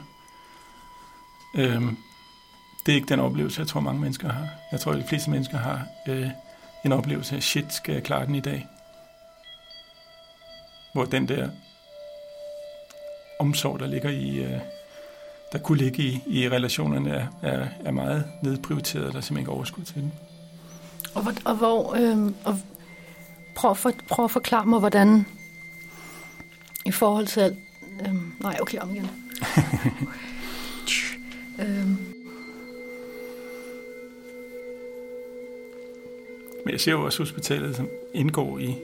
Øhm, 1.56 1.98
det 2.86 2.92
er 2.92 2.96
ikke 2.96 3.10
den 3.10 3.20
oplevelse, 3.20 3.60
jeg 3.60 3.68
tror 3.68 3.80
mange 3.80 4.02
mennesker 4.02 4.30
har. 4.30 4.48
Jeg 4.72 4.80
tror, 4.80 4.92
at 4.92 4.98
de 4.98 5.08
fleste 5.08 5.30
mennesker 5.30 5.58
har 5.58 5.86
øh, 6.08 6.28
en 6.86 6.92
oplevelse 6.92 7.36
af, 7.36 7.44
shit, 7.44 7.74
skal 7.74 7.94
jeg 7.94 8.04
klare 8.04 8.26
den 8.26 8.36
i 8.36 8.40
dag? 8.40 8.68
Hvor 10.94 11.06
den 11.06 11.28
der 11.28 11.50
omsorg, 13.40 13.80
der 13.80 13.88
ligger 13.88 14.10
i, 14.10 14.38
øh, 14.38 14.60
der 15.52 15.60
kunne 15.60 15.78
ligge 15.78 16.04
i, 16.04 16.24
i 16.28 16.50
relationerne, 16.50 17.10
er, 17.10 17.28
er, 17.42 17.68
er 17.86 17.92
meget 17.92 18.26
nedprioriteret, 18.44 19.06
og 19.06 19.12
der 19.12 19.18
er 19.18 19.22
simpelthen 19.22 19.40
ikke 19.40 19.52
overskud 19.52 19.84
til 19.84 19.96
den. 19.96 20.14
Og, 21.16 21.22
hvor, 21.22 21.34
og, 21.46 21.56
hvor, 21.56 21.96
øh, 21.96 22.32
og 22.46 22.60
prøv, 23.56 23.76
for, 23.76 23.92
prøv 24.10 24.26
at 24.26 24.32
forklare 24.32 24.66
mig, 24.66 24.80
hvordan 24.80 25.26
i 26.86 26.92
forhold 26.92 27.28
til 27.28 27.40
alt... 27.40 27.58
Øhm, 28.06 28.34
nej, 28.40 28.58
okay, 28.62 28.78
om 28.80 28.90
igen. 28.90 29.10
øhm. 31.60 31.98
Men 36.66 36.72
jeg 36.72 36.82
ser 36.82 36.92
jo 36.92 37.06
også 37.06 37.20
hospitalet, 37.20 37.76
som 37.76 37.90
indgår 38.14 38.60
i, 38.60 38.76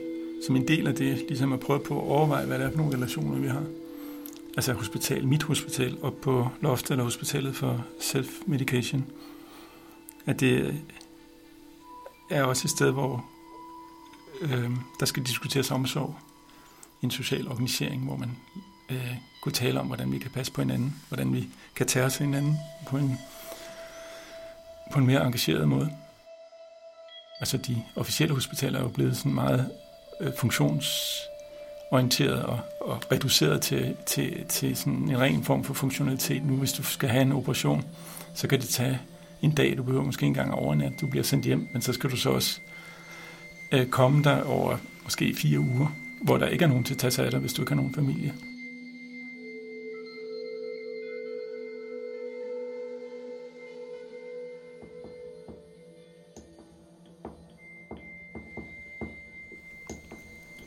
som 0.46 0.56
en 0.56 0.68
del 0.68 0.86
af 0.86 0.94
det, 0.94 1.24
ligesom 1.28 1.52
at 1.52 1.60
prøve 1.60 1.80
på 1.80 2.00
at 2.00 2.08
overveje, 2.08 2.46
hvad 2.46 2.58
det 2.58 2.66
er 2.66 2.70
for 2.70 2.78
nogle 2.78 2.96
relationer, 2.96 3.38
vi 3.38 3.48
har. 3.48 3.64
Altså 4.56 4.72
hospital, 4.72 5.26
mit 5.26 5.42
hospital, 5.42 5.98
op 6.02 6.20
på 6.22 6.48
loftet 6.60 6.90
eller 6.90 7.04
hospitalet 7.04 7.56
for 7.56 7.84
self-medication. 8.00 9.04
At 10.26 10.40
det 10.40 10.74
er 12.30 12.42
også 12.42 12.66
et 12.66 12.70
sted, 12.70 12.90
hvor 12.90 13.24
øh, 14.40 14.70
der 15.00 15.06
skal 15.06 15.22
diskuteres 15.22 15.70
omsorg 15.70 16.14
en 17.02 17.10
social 17.10 17.48
organisering, 17.48 18.04
hvor 18.04 18.16
man 18.16 18.36
øh, 18.90 19.14
kunne 19.42 19.52
tale 19.52 19.80
om, 19.80 19.86
hvordan 19.86 20.12
vi 20.12 20.18
kan 20.18 20.30
passe 20.30 20.52
på 20.52 20.60
hinanden, 20.60 20.96
hvordan 21.08 21.34
vi 21.34 21.48
kan 21.76 21.86
tage 21.86 22.04
os 22.04 22.16
hinanden 22.16 22.56
på 22.86 22.96
en, 22.96 23.18
på 24.92 24.98
en 24.98 25.06
mere 25.06 25.26
engageret 25.26 25.68
måde. 25.68 25.90
Altså 27.40 27.56
de 27.56 27.82
officielle 27.96 28.34
hospitaler 28.34 28.78
er 28.78 28.82
jo 28.82 28.88
blevet 28.88 29.16
sådan 29.16 29.34
meget 29.34 29.70
øh, 30.20 30.32
funktionsorienteret 30.38 32.42
og, 32.42 32.60
og 32.80 33.12
reduceret 33.12 33.62
til, 33.62 33.96
til, 34.06 34.44
til 34.48 34.76
sådan 34.76 34.92
en 34.92 35.20
ren 35.20 35.44
form 35.44 35.64
for 35.64 35.74
funktionalitet. 35.74 36.44
Nu 36.44 36.56
hvis 36.56 36.72
du 36.72 36.82
skal 36.82 37.08
have 37.08 37.22
en 37.22 37.32
operation, 37.32 37.84
så 38.34 38.48
kan 38.48 38.60
det 38.60 38.68
tage 38.68 39.00
en 39.42 39.50
dag, 39.50 39.76
du 39.76 39.82
behøver 39.82 40.04
måske 40.04 40.26
engang 40.26 40.54
overnat, 40.54 40.92
du 41.00 41.06
bliver 41.06 41.24
sendt 41.24 41.44
hjem, 41.44 41.68
men 41.72 41.82
så 41.82 41.92
skal 41.92 42.10
du 42.10 42.16
så 42.16 42.30
også 42.30 42.60
øh, 43.72 43.86
komme 43.86 44.24
der 44.24 44.42
over 44.42 44.76
måske 45.04 45.34
fire 45.34 45.60
uger, 45.60 45.96
hvor 46.22 46.38
der 46.38 46.48
ikke 46.48 46.64
er 46.64 46.68
nogen 46.68 46.84
til 46.84 46.94
at 46.94 46.98
tage 46.98 47.10
sig 47.10 47.24
af 47.24 47.30
dig, 47.30 47.40
hvis 47.40 47.52
du 47.52 47.62
ikke 47.62 47.70
har 47.70 47.76
nogen 47.76 47.94
familie. 47.94 48.34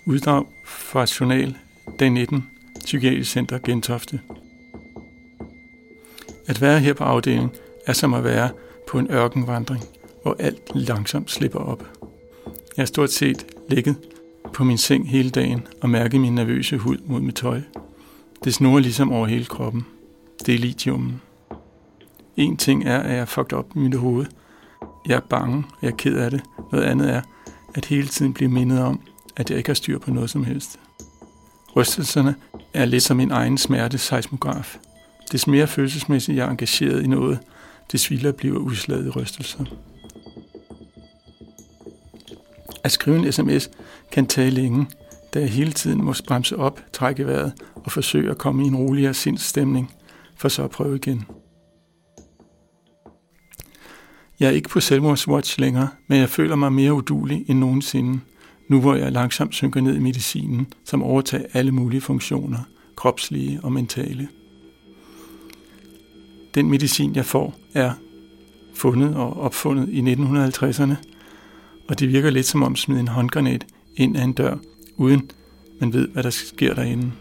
Uddrag 0.05 0.45
fra 0.65 1.05
journal 1.19 1.55
dag 1.99 2.09
19, 2.09 2.49
Psykiatrisk 2.79 3.31
Center 3.31 3.57
Gentofte. 3.57 4.19
At 6.47 6.61
være 6.61 6.79
her 6.79 6.93
på 6.93 7.03
afdelingen 7.03 7.49
er 7.85 7.93
som 7.93 8.13
at 8.13 8.23
være 8.23 8.49
på 8.87 8.99
en 8.99 9.11
ørkenvandring, 9.11 9.83
hvor 10.21 10.35
alt 10.39 10.75
langsomt 10.75 11.31
slipper 11.31 11.59
op. 11.59 11.83
Jeg 12.77 12.81
er 12.81 12.85
stort 12.85 13.11
set 13.11 13.45
ligget 13.69 13.95
på 14.53 14.63
min 14.63 14.77
seng 14.77 15.09
hele 15.09 15.29
dagen 15.29 15.67
og 15.81 15.89
mærke 15.89 16.19
min 16.19 16.35
nervøse 16.35 16.77
hud 16.77 16.97
mod 17.05 17.21
mit 17.21 17.35
tøj. 17.35 17.61
Det 18.43 18.53
snurrer 18.53 18.79
ligesom 18.79 19.11
over 19.11 19.27
hele 19.27 19.45
kroppen. 19.45 19.85
Det 20.45 20.55
er 20.55 20.59
litiumen. 20.59 21.21
En 22.37 22.57
ting 22.57 22.85
er, 22.85 22.99
at 22.99 23.11
jeg 23.11 23.19
er 23.19 23.25
fucked 23.25 23.53
op 23.53 23.71
i 23.75 23.79
mit 23.79 23.95
hoved. 23.95 24.25
Jeg 25.07 25.15
er 25.15 25.27
bange, 25.29 25.57
og 25.57 25.77
jeg 25.81 25.87
er 25.87 25.95
ked 25.95 26.17
af 26.17 26.31
det. 26.31 26.41
Noget 26.71 26.85
andet 26.85 27.09
er, 27.09 27.21
at 27.75 27.85
hele 27.85 28.07
tiden 28.07 28.33
blive 28.33 28.49
mindet 28.49 28.79
om, 28.79 29.01
at 29.35 29.49
jeg 29.49 29.57
ikke 29.57 29.69
har 29.69 29.73
styr 29.73 29.99
på 29.99 30.11
noget 30.11 30.29
som 30.29 30.43
helst. 30.43 30.79
Rystelserne 31.75 32.35
er 32.73 32.85
lidt 32.85 33.03
som 33.03 33.17
min 33.17 33.31
egen 33.31 33.57
smerte 33.57 33.97
seismograf. 33.97 34.77
Des 35.31 35.47
mere 35.47 35.67
følelsesmæssigt 35.67 36.37
jeg 36.37 36.45
er 36.45 36.49
engageret 36.49 37.03
i 37.03 37.07
noget, 37.07 37.39
des 37.91 38.11
vildere 38.11 38.33
bliver 38.33 38.59
udslaget 38.59 39.05
i 39.05 39.09
rystelser. 39.09 39.65
At 42.83 42.91
skrive 42.91 43.17
en 43.17 43.31
sms 43.31 43.69
kan 44.13 44.27
tage 44.27 44.49
længe, 44.49 44.87
da 45.33 45.39
jeg 45.39 45.49
hele 45.49 45.71
tiden 45.71 46.03
må 46.03 46.13
bremse 46.27 46.57
op, 46.57 46.81
trække 46.93 47.27
vejret 47.27 47.53
og 47.75 47.91
forsøge 47.91 48.31
at 48.31 48.37
komme 48.37 48.63
i 48.63 48.67
en 48.67 48.75
roligere 48.75 49.13
sindsstemning, 49.13 49.91
for 50.35 50.49
så 50.49 50.63
at 50.63 50.69
prøve 50.69 50.95
igen. 50.95 51.25
Jeg 54.39 54.47
er 54.47 54.51
ikke 54.51 54.69
på 54.69 54.79
selvmordswatch 54.79 55.59
længere, 55.59 55.87
men 56.07 56.19
jeg 56.19 56.29
føler 56.29 56.55
mig 56.55 56.73
mere 56.73 56.93
udulig 56.93 57.45
end 57.47 57.59
nogensinde, 57.59 58.19
nu 58.69 58.81
hvor 58.81 58.95
jeg 58.95 59.11
langsomt 59.11 59.55
synker 59.55 59.81
ned 59.81 59.95
i 59.95 59.99
medicinen, 59.99 60.67
som 60.85 61.03
overtager 61.03 61.45
alle 61.53 61.71
mulige 61.71 62.01
funktioner, 62.01 62.59
kropslige 62.95 63.59
og 63.63 63.71
mentale. 63.71 64.27
Den 66.55 66.69
medicin, 66.69 67.15
jeg 67.15 67.25
får, 67.25 67.55
er 67.73 67.91
fundet 68.75 69.15
og 69.15 69.39
opfundet 69.39 69.89
i 69.89 70.01
1950'erne, 70.01 70.95
og 71.89 71.99
det 71.99 72.09
virker 72.09 72.29
lidt 72.29 72.45
som 72.45 72.63
om 72.63 72.75
smide 72.75 72.99
en 72.99 73.07
håndgranat 73.07 73.65
ind 73.95 74.17
ad 74.17 74.23
en 74.23 74.33
dør, 74.33 74.55
uden 74.97 75.31
man 75.79 75.93
ved, 75.93 76.07
hvad 76.07 76.23
der 76.23 76.29
sker 76.29 76.73
derinde. 76.73 77.11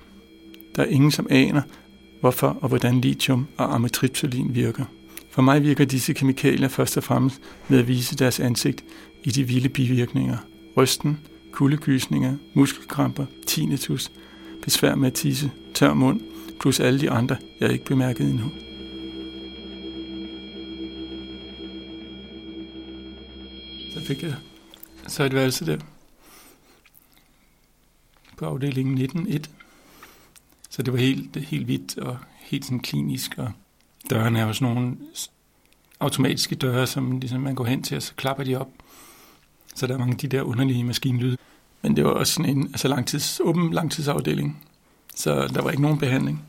Der 0.76 0.82
er 0.82 0.87
ingen, 0.87 1.11
som 1.11 1.26
aner, 1.30 1.62
hvorfor 2.20 2.58
og 2.61 2.68
hvordan 2.68 3.00
lithium 3.00 3.46
og 3.56 3.74
amitriptylin 3.74 4.54
virker. 4.54 4.85
For 5.30 5.42
mig 5.42 5.62
virker 5.62 5.85
disse 5.85 6.12
kemikalier 6.12 6.68
først 6.68 6.96
og 6.96 7.02
fremmest 7.02 7.40
med 7.68 7.78
at 7.78 7.88
vise 7.88 8.16
deres 8.16 8.40
ansigt 8.40 8.85
i 9.24 9.30
de 9.30 9.44
vilde 9.44 9.68
bivirkninger. 9.68 10.37
Rysten, 10.76 11.18
kuldegysninger, 11.52 12.37
muskelkramper, 12.54 13.26
tinnitus, 13.46 14.11
besvær 14.62 14.94
med 14.94 15.06
at 15.06 15.14
tisse, 15.14 15.50
tør 15.74 15.94
mund, 15.94 16.20
plus 16.61 16.80
alle 16.80 17.00
de 17.00 17.11
andre, 17.11 17.37
jeg 17.61 17.72
ikke 17.72 17.85
bemærket 17.85 18.30
endnu. 18.30 18.50
Så 23.94 24.00
fik 24.06 24.22
jeg 24.22 24.35
så 25.08 25.24
et 25.24 25.35
værelse 25.35 25.66
der 25.66 25.78
på 28.42 28.46
afdelingen 28.46 28.98
19.1. 28.98 29.44
Så 30.70 30.83
det 30.83 30.92
var 30.92 30.98
helt, 30.98 31.37
helt 31.37 31.64
hvidt 31.64 31.98
og 31.98 32.18
helt 32.40 32.64
sådan 32.64 32.81
klinisk, 32.81 33.35
og 33.38 33.52
dørene 34.11 34.38
er 34.38 34.46
jo 34.46 34.52
sådan 34.52 34.74
nogle 34.74 34.96
automatiske 36.00 36.55
døre, 36.55 36.87
som 36.87 37.20
ligesom 37.20 37.40
man 37.40 37.55
går 37.55 37.64
hen 37.64 37.83
til, 37.83 37.96
og 37.96 38.02
så 38.02 38.14
klapper 38.14 38.44
de 38.44 38.57
op. 38.57 38.68
Så 39.74 39.87
der 39.87 39.94
er 39.94 39.98
mange 39.98 40.12
af 40.12 40.18
de 40.18 40.28
der 40.28 40.42
underlige 40.42 40.85
maskinlyde. 40.85 41.37
Men 41.83 41.96
det 41.96 42.05
var 42.05 42.11
også 42.11 42.33
sådan 42.33 42.57
en 42.57 42.66
altså 42.66 42.88
langtids, 42.88 43.40
åben 43.44 43.72
langtidsafdeling, 43.72 44.64
så 45.14 45.48
der 45.48 45.62
var 45.62 45.70
ikke 45.70 45.83
nogen 45.83 45.98
behandling. 45.98 46.42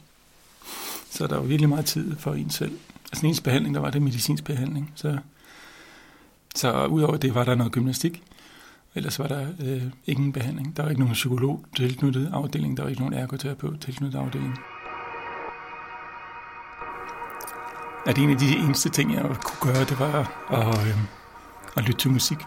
Så 1.09 1.27
der 1.27 1.35
var 1.35 1.43
virkelig 1.43 1.69
meget 1.69 1.85
tid 1.85 2.15
for 2.17 2.33
en 2.33 2.49
selv. 2.49 2.79
Altså 3.11 3.27
ens 3.27 3.41
behandling, 3.41 3.75
der 3.75 3.81
var 3.81 3.89
det 3.89 4.01
medicinsk 4.01 4.43
behandling. 4.43 4.91
Så, 4.95 5.17
så 6.55 6.85
udover 6.85 7.17
det 7.17 7.35
var 7.35 7.43
der 7.43 7.55
noget 7.55 7.73
gymnastik. 7.73 8.23
Ellers 8.95 9.19
var 9.19 9.27
der 9.27 9.47
øh, 9.59 9.83
ingen 10.05 10.33
behandling. 10.33 10.77
Der 10.77 10.83
var 10.83 10.89
ikke 10.89 11.01
nogen 11.01 11.13
psykolog 11.13 11.65
tilknyttet 11.75 12.29
afdeling. 12.33 12.77
Der 12.77 12.83
var 12.83 12.89
ikke 12.89 13.01
nogen 13.01 13.13
ergoterapeut 13.13 13.79
tilknyttet 13.79 14.19
afdeling. 14.19 14.59
At 18.05 18.17
en 18.17 18.29
af 18.29 18.37
de 18.37 18.55
eneste 18.55 18.89
ting, 18.89 19.13
jeg 19.13 19.21
kunne 19.21 19.73
gøre, 19.73 19.85
det 19.85 19.99
var 19.99 20.45
at, 20.49 20.87
øh, 20.87 20.97
at 21.77 21.83
lytte 21.83 21.99
til 21.99 22.11
musik. 22.11 22.37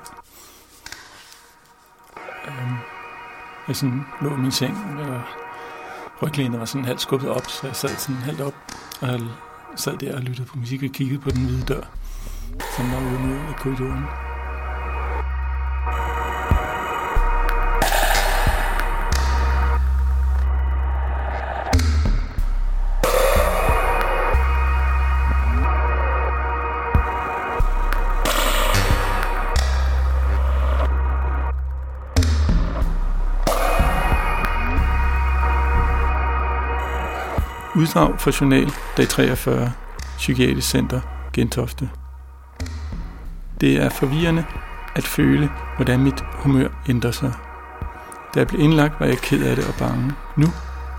Øh, 2.49 2.73
jeg 3.69 3.77
sådan 3.77 4.03
lå 4.21 4.35
i 4.35 4.39
min 4.39 4.51
seng, 4.51 4.77
og 4.99 5.23
ryglænet 6.23 6.61
var 6.61 6.67
sådan 6.67 6.85
halvt 6.85 7.01
skubbet 7.01 7.31
op, 7.31 7.47
så 7.47 7.67
jeg 7.67 7.77
sad 7.77 7.89
sådan 7.89 8.23
halvt 8.23 8.41
op, 8.41 8.55
og 9.01 9.21
sad 9.77 9.99
der 9.99 10.17
og 10.17 10.23
lyttede 10.23 10.49
på 10.49 10.59
musik 10.59 10.83
og 10.83 10.91
kiggede 10.91 11.21
på 11.21 11.31
den 11.31 11.45
hvide 11.45 11.63
dør, 11.63 11.83
som 12.77 12.93
var 12.93 13.01
ude 13.01 13.19
mod 13.19 13.55
korridoren. 13.59 14.26
Uddrag 37.77 38.21
fra 38.21 38.33
journal 38.41 38.71
dag 38.97 39.09
43, 39.09 39.73
Psykiatrisk 40.19 40.69
Center, 40.69 41.01
Gentofte. 41.33 41.89
Det 43.61 43.77
er 43.77 43.89
forvirrende 43.89 44.45
at 44.95 45.05
føle, 45.05 45.51
hvordan 45.77 46.01
mit 46.01 46.25
humør 46.33 46.69
ændrer 46.89 47.11
sig. 47.11 47.33
Da 48.35 48.39
jeg 48.39 48.47
blev 48.47 48.61
indlagt, 48.61 49.01
var 49.01 49.07
jeg 49.07 49.19
ked 49.19 49.43
af 49.43 49.57
det 49.57 49.65
og 49.65 49.75
bange. 49.79 50.13
Nu, 50.37 50.47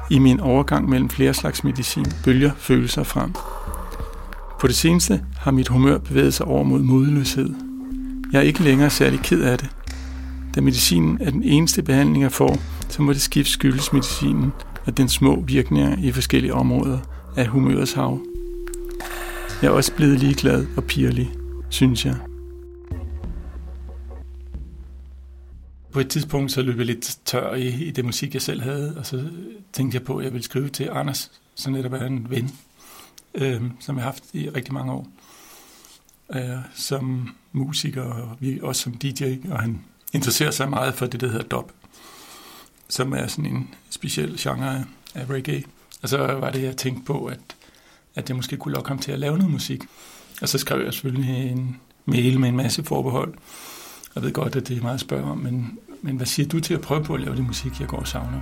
i 0.09 0.19
min 0.19 0.39
overgang 0.39 0.89
mellem 0.89 1.09
flere 1.09 1.33
slags 1.33 1.63
medicin, 1.63 2.05
bølger 2.23 2.51
følelser 2.57 3.03
frem. 3.03 3.33
På 4.59 4.67
det 4.67 4.75
seneste 4.75 5.23
har 5.39 5.51
mit 5.51 5.67
humør 5.67 5.97
bevæget 5.97 6.33
sig 6.33 6.45
over 6.45 6.63
mod 6.63 6.79
modløshed. 6.79 7.53
Jeg 8.31 8.39
er 8.39 8.43
ikke 8.43 8.63
længere 8.63 8.89
særlig 8.89 9.19
ked 9.19 9.41
af 9.41 9.57
det. 9.57 9.69
Da 10.55 10.61
medicinen 10.61 11.17
er 11.21 11.31
den 11.31 11.43
eneste 11.43 11.83
behandling, 11.83 12.23
jeg 12.23 12.31
får, 12.31 12.57
så 12.89 13.01
må 13.01 13.13
det 13.13 13.21
skift 13.21 13.49
skyldes 13.49 13.93
medicinen, 13.93 14.53
og 14.87 14.97
den 14.97 15.09
små 15.09 15.41
virkninger 15.41 15.97
i 15.97 16.11
forskellige 16.11 16.53
områder 16.53 16.99
af 17.35 17.47
humørets 17.47 17.93
hav. 17.93 18.19
Jeg 19.61 19.67
er 19.67 19.71
også 19.71 19.93
blevet 19.95 20.19
ligeglad 20.19 20.67
og 20.77 20.83
pirlig, 20.83 21.31
synes 21.69 22.05
jeg. 22.05 22.15
På 25.91 25.99
et 25.99 26.09
tidspunkt 26.09 26.51
så 26.51 26.61
løb 26.61 26.77
jeg 26.77 26.85
lidt 26.85 27.17
tør 27.25 27.53
i, 27.53 27.67
i 27.67 27.91
det 27.91 28.05
musik, 28.05 28.33
jeg 28.33 28.41
selv 28.41 28.61
havde, 28.61 28.95
og 28.97 29.05
så 29.05 29.29
tænkte 29.73 29.95
jeg 29.95 30.03
på, 30.03 30.17
at 30.17 30.25
jeg 30.25 30.33
ville 30.33 30.43
skrive 30.43 30.69
til 30.69 30.89
Anders, 30.91 31.31
som 31.55 31.73
netop 31.73 31.93
er 31.93 32.05
en 32.05 32.27
ven, 32.29 32.51
øh, 33.35 33.61
som 33.79 33.95
jeg 33.95 34.03
har 34.03 34.11
haft 34.11 34.23
i 34.33 34.49
rigtig 34.49 34.73
mange 34.73 34.91
år, 34.91 35.07
øh, 36.35 36.41
som 36.75 37.29
musiker 37.51 38.03
og 38.03 38.37
vi, 38.39 38.59
også 38.63 38.81
som 38.81 38.93
DJ, 38.93 39.23
og 39.49 39.59
han 39.59 39.81
interesserer 40.13 40.51
sig 40.51 40.69
meget 40.69 40.93
for 40.93 41.05
det, 41.05 41.21
der 41.21 41.27
hedder 41.27 41.47
dub 41.47 41.71
som 42.89 43.13
er 43.13 43.27
sådan 43.27 43.45
en 43.45 43.73
speciel 43.89 44.37
genre 44.39 44.85
af 45.15 45.29
reggae. 45.29 45.63
Og 46.01 46.09
så 46.09 46.17
var 46.17 46.51
det, 46.51 46.63
jeg 46.63 46.77
tænkte 46.77 47.05
på, 47.05 47.25
at, 47.25 47.39
at 48.15 48.29
jeg 48.29 48.35
måske 48.35 48.57
kunne 48.57 48.73
lokke 48.73 48.87
ham 48.87 48.99
til 48.99 49.11
at 49.11 49.19
lave 49.19 49.37
noget 49.37 49.51
musik. 49.51 49.83
Og 50.41 50.49
så 50.49 50.57
skrev 50.57 50.83
jeg 50.83 50.93
selvfølgelig 50.93 51.51
en 51.51 51.77
mail 52.05 52.39
med 52.39 52.49
en 52.49 52.57
masse 52.57 52.83
forbehold. 52.83 53.33
Jeg 54.15 54.23
ved 54.23 54.33
godt, 54.33 54.55
at 54.55 54.67
det 54.67 54.77
er 54.77 54.81
meget 54.81 54.93
at 54.93 54.99
spørge 54.99 55.23
om, 55.23 55.37
men, 55.37 55.79
men 56.01 56.17
hvad 56.17 56.25
siger 56.25 56.49
du 56.49 56.59
til 56.59 56.73
at 56.73 56.81
prøve 56.81 57.03
på 57.03 57.13
at 57.13 57.19
lave 57.19 57.35
det 57.35 57.45
musik, 57.45 57.79
jeg 57.79 57.87
går 57.87 57.97
og 57.97 58.07
savner? 58.07 58.41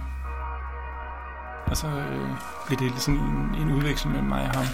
Og 1.66 1.78
så 1.78 1.88
øh, 1.88 2.30
blev 2.68 2.80
det 2.80 3.02
sådan 3.02 3.20
en, 3.20 3.62
en 3.62 3.74
udveksling 3.74 4.12
mellem 4.12 4.30
mig 4.30 4.42
og 4.42 4.52
ham, 4.52 4.66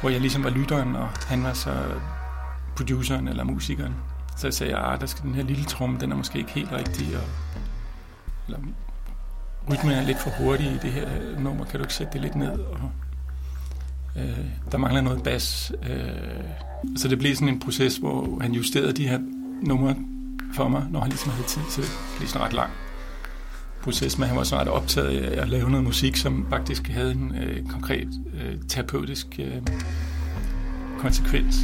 hvor 0.00 0.10
jeg 0.10 0.20
ligesom 0.20 0.44
var 0.44 0.50
lytteren, 0.50 0.96
og 0.96 1.08
han 1.08 1.42
var 1.42 1.52
så 1.52 1.74
produceren 2.76 3.28
eller 3.28 3.44
musikeren. 3.44 3.94
Så 4.36 4.46
jeg 4.46 4.54
sagde, 4.54 4.76
at 4.76 4.92
ah, 4.92 5.00
der 5.00 5.06
skal 5.06 5.24
den 5.24 5.34
her 5.34 5.42
lille 5.42 5.64
tromme, 5.64 5.98
den 6.00 6.12
er 6.12 6.16
måske 6.16 6.38
ikke 6.38 6.50
helt 6.50 6.72
rigtig, 6.72 7.16
og 7.16 7.24
eller 8.46 8.58
rytmen 9.70 9.92
er 9.92 10.02
lidt 10.02 10.18
for 10.18 10.30
hurtig 10.30 10.66
i 10.66 10.78
det 10.82 10.92
her 10.92 11.08
nummer, 11.38 11.64
kan 11.64 11.80
du 11.80 11.84
ikke 11.84 11.94
sætte 11.94 12.12
det 12.12 12.20
lidt 12.20 12.36
ned? 12.36 12.58
Og, 12.58 12.90
øh, 14.16 14.46
der 14.72 14.78
mangler 14.78 15.00
noget 15.00 15.22
bas. 15.22 15.72
Øh, 15.90 16.08
så 16.96 17.08
det 17.08 17.18
blev 17.18 17.34
sådan 17.34 17.48
en 17.48 17.60
proces, 17.60 17.96
hvor 17.96 18.38
han 18.40 18.52
justerede 18.52 18.92
de 18.92 19.08
her 19.08 19.18
numre 19.62 19.96
for 20.54 20.68
mig, 20.68 20.86
når 20.90 21.00
han 21.00 21.08
ligesom 21.08 21.30
havde 21.30 21.48
tid 21.48 21.62
til 21.70 21.82
det. 21.82 21.90
Det 21.90 22.18
blev 22.18 22.28
sådan 22.28 22.46
ret 22.46 22.52
lang 22.52 22.70
proces, 23.82 24.18
men 24.18 24.28
han 24.28 24.36
var 24.36 24.44
så 24.44 24.56
ret 24.56 24.68
optaget 24.68 25.24
af 25.24 25.42
at 25.42 25.48
lave 25.48 25.70
noget 25.70 25.84
musik, 25.84 26.16
som 26.16 26.46
faktisk 26.50 26.88
havde 26.88 27.12
en 27.12 27.34
øh, 27.42 27.66
konkret 27.66 28.08
øh, 28.34 28.54
terapeutisk 28.68 29.26
øh, 29.38 29.62
konsekvens. 30.98 31.56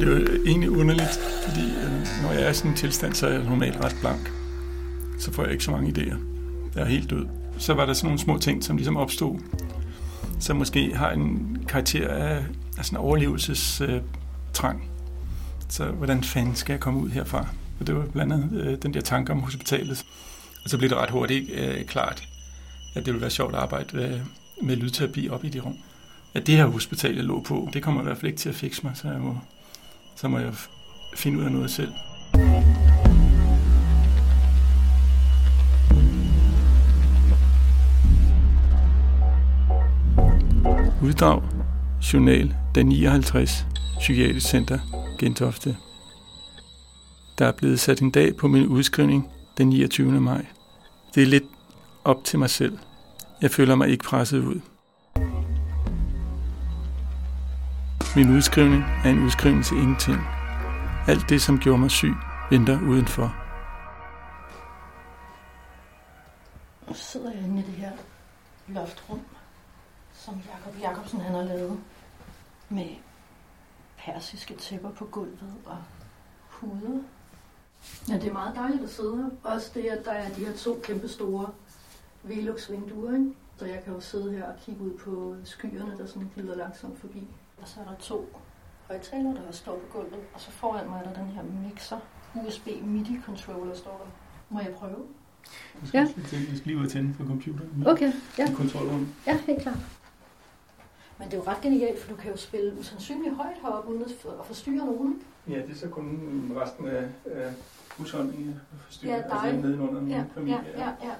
Det 0.00 0.08
er 0.08 0.42
egentlig 0.46 0.70
underligt, 0.70 1.20
fordi 1.48 1.66
øh, 1.66 2.22
når 2.22 2.32
jeg 2.32 2.42
er 2.42 2.50
i 2.50 2.54
sådan 2.54 2.70
en 2.70 2.76
tilstand, 2.76 3.14
så 3.14 3.26
er 3.26 3.30
jeg 3.30 3.44
normalt 3.44 3.76
ret 3.76 3.96
blank. 4.00 4.32
Så 5.18 5.32
får 5.32 5.42
jeg 5.42 5.52
ikke 5.52 5.64
så 5.64 5.70
mange 5.70 5.90
idéer. 5.90 6.16
Jeg 6.74 6.82
er 6.82 6.88
helt 6.88 7.10
død. 7.10 7.26
Så 7.58 7.74
var 7.74 7.86
der 7.86 7.92
sådan 7.92 8.06
nogle 8.06 8.18
små 8.18 8.38
ting, 8.38 8.64
som 8.64 8.76
ligesom 8.76 8.96
opstod, 8.96 9.38
som 10.40 10.56
måske 10.56 10.94
har 10.94 11.10
en 11.10 11.58
karakter 11.68 12.08
af, 12.08 12.44
af 12.78 12.84
sådan 12.84 12.98
en 12.98 13.04
overlevelsestrang. 13.04 14.82
Øh, 14.82 14.88
så 15.68 15.84
hvordan 15.84 16.24
fanden 16.24 16.54
skal 16.54 16.72
jeg 16.72 16.80
komme 16.80 17.00
ud 17.00 17.10
herfra? 17.10 17.46
Og 17.80 17.86
det 17.86 17.96
var 17.96 18.06
blandt 18.06 18.32
andet 18.32 18.60
øh, 18.60 18.78
den 18.82 18.94
der 18.94 19.00
tanke 19.00 19.32
om 19.32 19.40
hospitalet. 19.40 20.04
Og 20.64 20.70
så 20.70 20.78
blev 20.78 20.90
det 20.90 20.98
ret 20.98 21.10
hurtigt 21.10 21.50
øh, 21.50 21.84
klart, 21.84 22.28
at 22.94 23.06
det 23.06 23.06
ville 23.06 23.20
være 23.20 23.30
sjovt 23.30 23.54
at 23.54 23.60
arbejde 23.60 24.02
øh, 24.02 24.20
med 24.66 24.76
lydterapi 24.76 25.28
op 25.28 25.44
i 25.44 25.48
det 25.48 25.64
rum. 25.64 25.76
At 26.34 26.46
det 26.46 26.56
her 26.56 26.66
hospital, 26.66 27.14
jeg 27.14 27.24
lå 27.24 27.42
på, 27.42 27.68
det 27.72 27.82
kommer 27.82 28.00
i 28.00 28.04
hvert 28.04 28.16
fald 28.16 28.26
ikke 28.26 28.38
til 28.38 28.48
at 28.48 28.54
fikse 28.54 28.80
mig, 28.84 28.92
så 28.94 29.08
jeg 29.08 29.20
må 29.20 29.36
så 30.20 30.28
må 30.28 30.38
jeg 30.38 30.54
finde 31.16 31.38
ud 31.38 31.44
af 31.44 31.52
noget 31.52 31.70
selv. 31.70 31.92
Uddrag, 41.02 41.42
journal, 42.12 42.54
den 42.74 42.86
59, 42.86 43.66
Psykiatrisk 43.98 44.46
Center, 44.46 44.78
Gentofte. 45.18 45.76
Der 47.38 47.46
er 47.46 47.52
blevet 47.52 47.80
sat 47.80 48.00
en 48.00 48.10
dag 48.10 48.36
på 48.36 48.48
min 48.48 48.66
udskrivning 48.66 49.30
den 49.58 49.68
29. 49.68 50.20
maj. 50.20 50.46
Det 51.14 51.22
er 51.22 51.26
lidt 51.26 51.44
op 52.04 52.24
til 52.24 52.38
mig 52.38 52.50
selv. 52.50 52.78
Jeg 53.42 53.50
føler 53.50 53.74
mig 53.74 53.88
ikke 53.88 54.04
presset 54.04 54.44
ud. 54.44 54.60
Min 58.16 58.36
udskrivning 58.36 58.82
er 59.04 59.10
en 59.10 59.24
udskrivning 59.24 59.64
til 59.64 59.76
ingenting. 59.76 60.16
Alt 61.08 61.28
det, 61.28 61.42
som 61.42 61.58
gjorde 61.58 61.78
mig 61.78 61.90
syg, 61.90 62.14
venter 62.50 62.80
udenfor. 62.80 63.36
Og 66.86 66.96
så 66.96 67.04
sidder 67.04 67.32
jeg 67.32 67.42
inde 67.42 67.60
i 67.60 67.62
det 67.62 67.74
her 67.74 67.92
loftrum, 68.68 69.20
som 70.12 70.34
Jakob 70.34 70.80
Jakobsen 70.80 71.20
han 71.20 71.34
har 71.34 71.42
lavet 71.42 71.80
med 72.68 72.88
persiske 73.98 74.54
tæpper 74.54 74.90
på 74.90 75.04
gulvet 75.04 75.54
og 75.66 75.78
puder. 76.50 77.02
Ja, 78.08 78.14
det 78.14 78.28
er 78.28 78.32
meget 78.32 78.56
dejligt 78.56 78.82
at 78.82 78.90
sidde 78.90 79.16
her. 79.16 79.50
Også 79.52 79.70
det, 79.74 79.84
at 79.84 80.04
der 80.04 80.12
er 80.12 80.28
de 80.28 80.44
her 80.44 80.56
to 80.56 80.80
kæmpe 80.82 81.08
store 81.08 81.48
Velux-vinduer, 82.22 83.34
så 83.56 83.66
jeg 83.66 83.84
kan 83.84 83.92
jo 83.92 84.00
sidde 84.00 84.32
her 84.32 84.44
og 84.52 84.54
kigge 84.60 84.80
ud 84.80 84.98
på 84.98 85.36
skyerne, 85.44 85.98
der 85.98 86.06
sådan 86.06 86.30
glider 86.34 86.56
langsomt 86.56 87.00
forbi. 87.00 87.28
Og 87.62 87.68
så 87.68 87.80
er 87.80 87.84
der 87.84 87.94
to 88.00 88.28
højtalere, 88.88 89.34
der 89.46 89.52
står 89.52 89.72
på 89.78 89.98
gulvet, 89.98 90.20
og 90.34 90.40
så 90.40 90.50
foran 90.50 90.88
mig 90.88 91.00
er 91.04 91.12
der 91.12 91.20
den 91.22 91.30
her 91.30 91.42
mixer, 91.68 91.98
USB 92.34 92.66
MIDI-controller, 92.82 93.74
står 93.74 93.96
der. 94.04 94.10
Må 94.54 94.60
jeg 94.60 94.72
prøve? 94.74 95.06
Du 95.80 95.86
skal, 95.86 96.00
Ja. 96.00 96.06
skal 96.30 96.38
lige 96.64 96.78
ud 96.78 96.84
og 96.84 96.90
tænde 96.90 97.14
for 97.14 97.24
computeren. 97.24 97.84
Okay, 97.86 98.12
ja. 98.38 98.50
I 98.50 98.54
kontrolrummet. 98.54 99.08
Ja, 99.26 99.36
helt 99.46 99.62
klart. 99.62 99.76
Men 101.18 101.26
det 101.28 101.34
er 101.34 101.38
jo 101.38 101.44
ret 101.50 101.60
genialt, 101.60 102.00
for 102.00 102.08
du 102.10 102.16
kan 102.16 102.30
jo 102.30 102.36
spille 102.36 102.78
usandsynligt 102.80 103.34
højt 103.34 103.56
heroppe, 103.62 103.90
uden 103.90 104.02
at 104.02 104.10
for- 104.20 104.40
at 104.40 104.46
forstyrre 104.46 104.86
nogen. 104.86 105.22
Ja, 105.48 105.54
det 105.56 105.70
er 105.70 105.74
så 105.74 105.88
kun 105.88 106.52
resten 106.56 106.88
af, 106.88 107.04
af 107.24 107.52
husholdningen 107.98 108.48
der 108.72 108.78
forstyrrer. 108.78 109.16
Ja, 109.16 109.22
dig. 109.22 109.42
altså 109.44 109.66
nedenunder 109.66 110.00
min 110.00 110.10
Ja, 110.10 110.24
familie. 110.34 110.64
ja, 110.76 110.80
ja, 110.84 110.90
ja. 111.02 111.14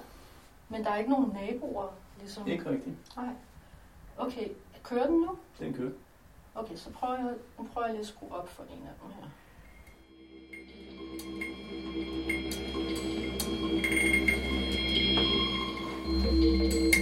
Men 0.69 0.83
der 0.83 0.89
er 0.91 0.97
ikke 0.97 1.09
nogen 1.11 1.31
naboer, 1.33 1.87
ligesom... 2.19 2.47
Ikke 2.47 2.69
rigtigt. 2.69 2.95
Nej. 3.17 3.29
Okay, 4.17 4.47
kører 4.83 5.07
den 5.07 5.19
nu? 5.19 5.29
Den 5.59 5.73
kører. 5.73 5.91
Okay, 6.59 6.75
så 6.75 6.89
prøver 6.89 7.15
jeg, 7.15 7.33
nu 7.57 7.67
prøver 7.73 7.87
jeg 7.87 7.93
lige 7.93 8.01
at 8.01 8.07
skrue 8.07 8.35
op 8.35 8.49
for 8.49 8.63
en 8.63 8.69
af 8.69 8.93
dem 9.01 9.11
her. 9.11 9.29
Nu 16.93 16.98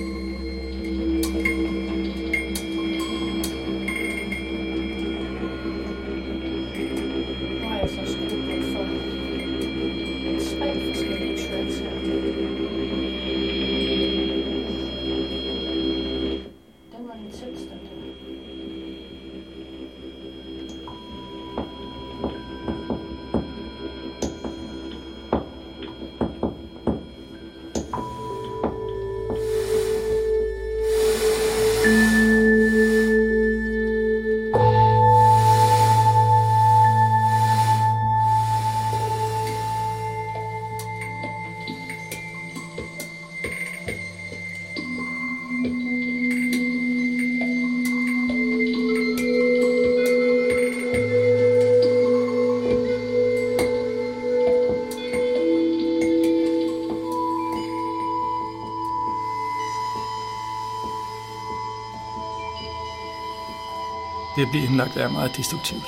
Det 64.38 64.44
at 64.44 64.50
blive 64.52 64.64
indlagt 64.66 64.98
er 64.98 65.10
meget 65.10 65.32
destruktivt. 65.38 65.84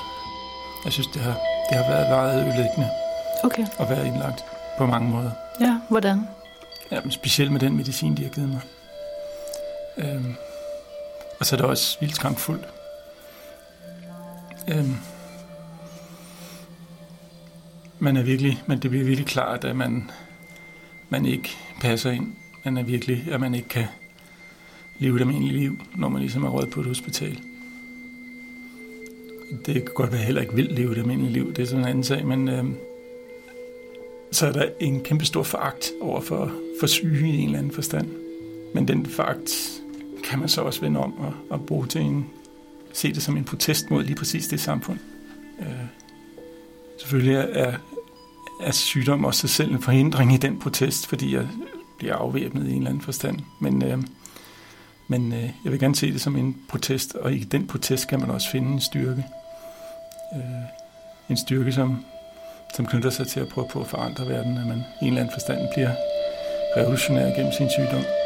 Jeg 0.85 0.93
synes, 0.93 1.07
det 1.07 1.21
har, 1.21 1.37
det 1.69 1.77
har 1.77 1.91
været 1.91 2.09
meget 2.09 2.35
ødelæggende 2.35 2.89
Okay. 3.43 3.65
at 3.79 3.89
være 3.89 4.07
indlagt 4.07 4.43
på 4.77 4.85
mange 4.85 5.09
måder. 5.09 5.31
Ja, 5.61 5.79
hvordan? 5.89 6.27
Ja, 6.91 7.01
men 7.01 7.11
specielt 7.11 7.51
med 7.51 7.59
den 7.59 7.77
medicin, 7.77 8.17
de 8.17 8.23
har 8.23 8.29
givet 8.29 8.49
mig. 8.49 8.59
Øhm, 9.97 10.35
og 11.39 11.45
så 11.45 11.55
er 11.55 11.57
det 11.57 11.65
også 11.65 11.97
vildt 11.99 12.15
skræmfuldt. 12.15 12.65
Øhm, 14.67 14.95
man 17.99 18.17
er 18.17 18.21
virkelig, 18.21 18.63
men 18.67 18.79
det 18.79 18.89
bliver 18.89 19.05
virkelig 19.05 19.27
klart, 19.27 19.63
at 19.63 19.75
man, 19.75 20.11
man 21.09 21.25
ikke 21.25 21.49
passer 21.81 22.11
ind. 22.11 22.35
Man 22.63 22.77
er 22.77 22.83
virkelig, 22.83 23.27
at 23.31 23.39
man 23.39 23.55
ikke 23.55 23.69
kan 23.69 23.85
leve 24.99 25.15
et 25.15 25.21
almindeligt 25.21 25.57
liv, 25.59 25.79
når 25.95 26.09
man 26.09 26.21
ligesom 26.21 26.43
er 26.43 26.49
råd 26.49 26.65
på 26.65 26.79
et 26.79 26.85
hospital. 26.85 27.39
Det 29.65 29.73
kan 29.73 29.93
godt 29.93 30.11
være, 30.11 30.17
at 30.17 30.19
jeg 30.19 30.25
heller 30.25 30.41
ikke 30.41 30.55
vil 30.55 30.65
leve 30.65 30.91
et 30.91 30.97
almindeligt 30.97 31.33
liv, 31.33 31.53
det 31.53 31.61
er 31.61 31.65
sådan 31.65 31.83
en 31.83 31.89
anden 31.89 32.03
sag, 32.03 32.25
men 32.25 32.47
øh, 32.47 32.65
så 34.31 34.47
er 34.47 34.51
der 34.51 34.69
en 34.79 35.01
kæmpe 35.03 35.25
stor 35.25 35.43
foragt 35.43 35.91
over 36.01 36.21
for, 36.21 36.51
for 36.79 36.87
syge 36.87 37.29
i 37.29 37.37
en 37.37 37.45
eller 37.45 37.59
anden 37.59 37.71
forstand. 37.71 38.07
Men 38.73 38.87
den 38.87 39.05
foragt 39.05 39.81
kan 40.23 40.39
man 40.39 40.49
så 40.49 40.61
også 40.61 40.81
vende 40.81 40.99
om 40.99 41.19
og, 41.19 41.33
og 41.49 41.65
bruge 41.65 41.87
til 41.87 42.01
en, 42.01 42.25
se 42.93 43.13
det 43.13 43.23
som 43.23 43.37
en 43.37 43.43
protest 43.43 43.91
mod 43.91 44.03
lige 44.03 44.15
præcis 44.15 44.47
det 44.47 44.59
samfund. 44.59 44.99
Øh, 45.59 45.67
selvfølgelig 46.97 47.35
er, 47.35 47.41
er, 47.41 47.73
er 48.61 48.71
sygdom 48.71 49.25
også 49.25 49.39
sig 49.39 49.49
selv 49.49 49.71
en 49.71 49.81
forhindring 49.81 50.33
i 50.33 50.37
den 50.37 50.59
protest, 50.59 51.07
fordi 51.07 51.35
jeg 51.35 51.47
bliver 51.97 52.15
afvæbnet 52.15 52.67
i 52.67 52.71
en 52.71 52.77
eller 52.77 52.89
anden 52.89 53.03
forstand. 53.03 53.39
Men, 53.59 53.83
øh, 53.83 53.97
men 55.07 55.33
øh, 55.33 55.49
jeg 55.63 55.71
vil 55.71 55.79
gerne 55.79 55.95
se 55.95 56.13
det 56.13 56.21
som 56.21 56.35
en 56.35 56.57
protest, 56.69 57.15
og 57.15 57.33
i 57.33 57.39
den 57.39 57.67
protest 57.67 58.07
kan 58.07 58.19
man 58.19 58.29
også 58.29 58.51
finde 58.51 58.73
en 58.73 58.81
styrke. 58.81 59.25
Øh, 60.35 60.63
en 61.29 61.37
styrke, 61.37 61.71
som 61.71 62.05
som 62.73 62.85
knytter 62.85 63.09
sig 63.09 63.27
til 63.27 63.39
at 63.39 63.47
prøve 63.47 63.67
på 63.67 63.81
at 63.81 63.87
forandre 63.87 64.27
verden, 64.27 64.57
at 64.57 64.65
man 64.65 64.77
i 65.01 65.05
en 65.05 65.07
eller 65.07 65.21
anden 65.21 65.33
forstand 65.33 65.59
bliver 65.73 65.91
revolutionær 66.77 67.35
gennem 67.35 67.51
sin 67.51 67.69
sygdom. 67.69 68.18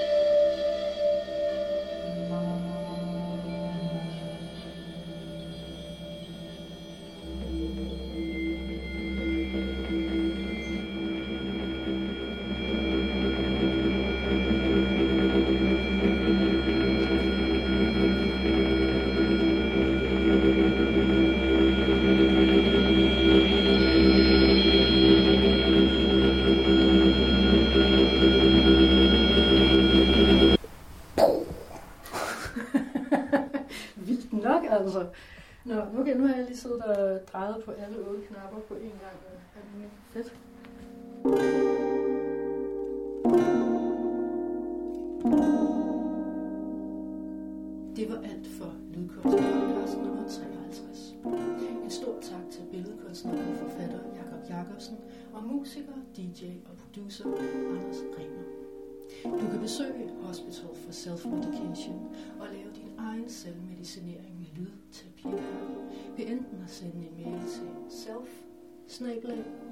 Musiker, 55.53 55.93
DJ 56.17 56.45
og 56.65 56.77
producer 56.77 57.25
Anders 57.25 57.97
Remer. 58.17 58.43
Du 59.23 59.47
kan 59.51 59.59
besøge 59.59 60.09
Hospital 60.21 60.75
for 60.75 60.91
Self-Medication 60.91 62.15
og 62.39 62.47
lave 62.53 62.73
din 62.75 62.91
egen 62.97 63.29
selvmedicinering 63.29 64.39
med 64.39 64.47
lydterapi 64.55 65.43
ved 66.17 66.25
enten 66.27 66.63
at 66.63 66.69
sende 66.69 67.07
en 67.07 67.15
mail 67.17 67.41
til 67.49 67.69
self 67.89 68.29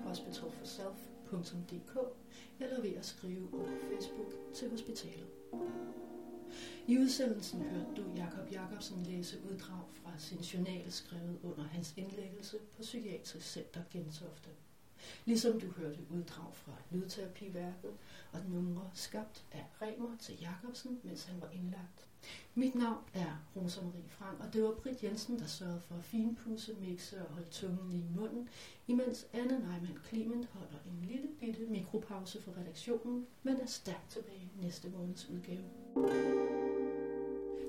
hospitalforself.dk 0.03 1.97
eller 2.59 2.81
ved 2.81 2.95
at 2.95 3.05
skrive 3.05 3.47
over 3.53 3.69
Facebook 3.91 4.53
til 4.53 4.69
hospitalet. 4.69 5.27
I 6.87 6.97
udsendelsen 6.97 7.61
hørte 7.61 7.95
du 7.97 8.03
Jakob 8.15 8.51
Jakobsen 8.51 9.03
læse 9.03 9.37
uddrag 9.51 9.83
fra 9.89 10.11
sin 10.17 10.37
journal 10.37 10.91
skrevet 10.91 11.39
under 11.43 11.63
hans 11.63 11.93
indlæggelse 11.97 12.57
på 12.57 12.81
Psykiatrisk 12.81 13.47
Center 13.47 13.81
Gentofte. 13.91 14.49
Ligesom 15.25 15.59
du 15.59 15.67
hørte 15.71 15.99
uddrag 16.09 16.55
fra 16.55 16.71
lydterapiværket 16.91 17.91
og 18.31 18.39
numre 18.49 18.89
skabt 18.93 19.45
af 19.51 19.65
Remer 19.81 20.17
til 20.19 20.35
Jakobsen, 20.41 20.99
mens 21.03 21.23
han 21.23 21.41
var 21.41 21.49
indlagt. 21.49 22.07
Mit 22.55 22.75
navn 22.75 23.03
er 23.13 23.45
Rosa 23.55 23.81
Marie 23.81 24.09
Frank, 24.09 24.39
og 24.39 24.53
det 24.53 24.63
var 24.63 24.71
Britt 24.71 25.03
Jensen, 25.03 25.39
der 25.39 25.45
sørgede 25.45 25.81
for 25.87 25.95
at 25.95 26.03
finpudse, 26.03 26.73
mixe 26.73 27.25
og 27.25 27.33
holde 27.33 27.47
tungen 27.51 27.91
i 27.91 28.03
munden, 28.15 28.49
imens 28.87 29.27
Anne 29.33 29.59
Neumann 29.59 29.97
Clement 30.07 30.45
holder 30.45 30.77
en 30.85 31.05
lille 31.07 31.27
bitte 31.39 31.65
mikropause 31.65 32.41
for 32.41 32.51
redaktionen, 32.57 33.27
men 33.43 33.55
er 33.55 33.65
stærkt 33.65 34.09
tilbage 34.09 34.51
næste 34.61 34.89
måneds 34.89 35.29
udgave. 35.29 35.63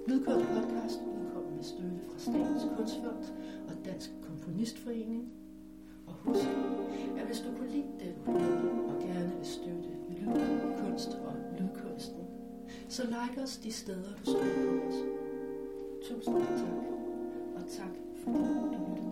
Lydkort 0.08 0.42
podcast 0.42 1.00
udkommer 1.00 1.50
med 1.56 1.64
støtte 1.64 2.00
fra 2.10 2.18
Statens 2.18 2.62
Kunstfond 2.76 3.24
og 3.68 3.84
Dansk 3.84 4.10
Komponistforening. 4.22 5.41
Husk, 6.24 6.48
at 7.18 7.26
hvis 7.26 7.40
du 7.40 7.56
kunne 7.58 7.70
lide 7.70 7.92
den 8.00 8.34
og 8.88 9.00
gerne 9.00 9.32
vil 9.36 9.46
støtte 9.46 9.88
lyd, 10.10 10.26
kunst 10.84 11.08
og 11.08 11.34
lydkunsten, 11.58 12.24
så 12.88 13.02
like 13.06 13.42
os 13.42 13.56
de 13.56 13.72
steder, 13.72 14.08
du 14.18 14.24
støtter 14.24 14.80
på 14.80 14.88
os. 14.88 14.94
Tusind 16.08 16.36
tak, 16.36 16.84
og 17.56 17.62
tak 17.68 17.94
fordi 18.24 18.38
du 18.38 18.94
lyttede. 18.96 19.11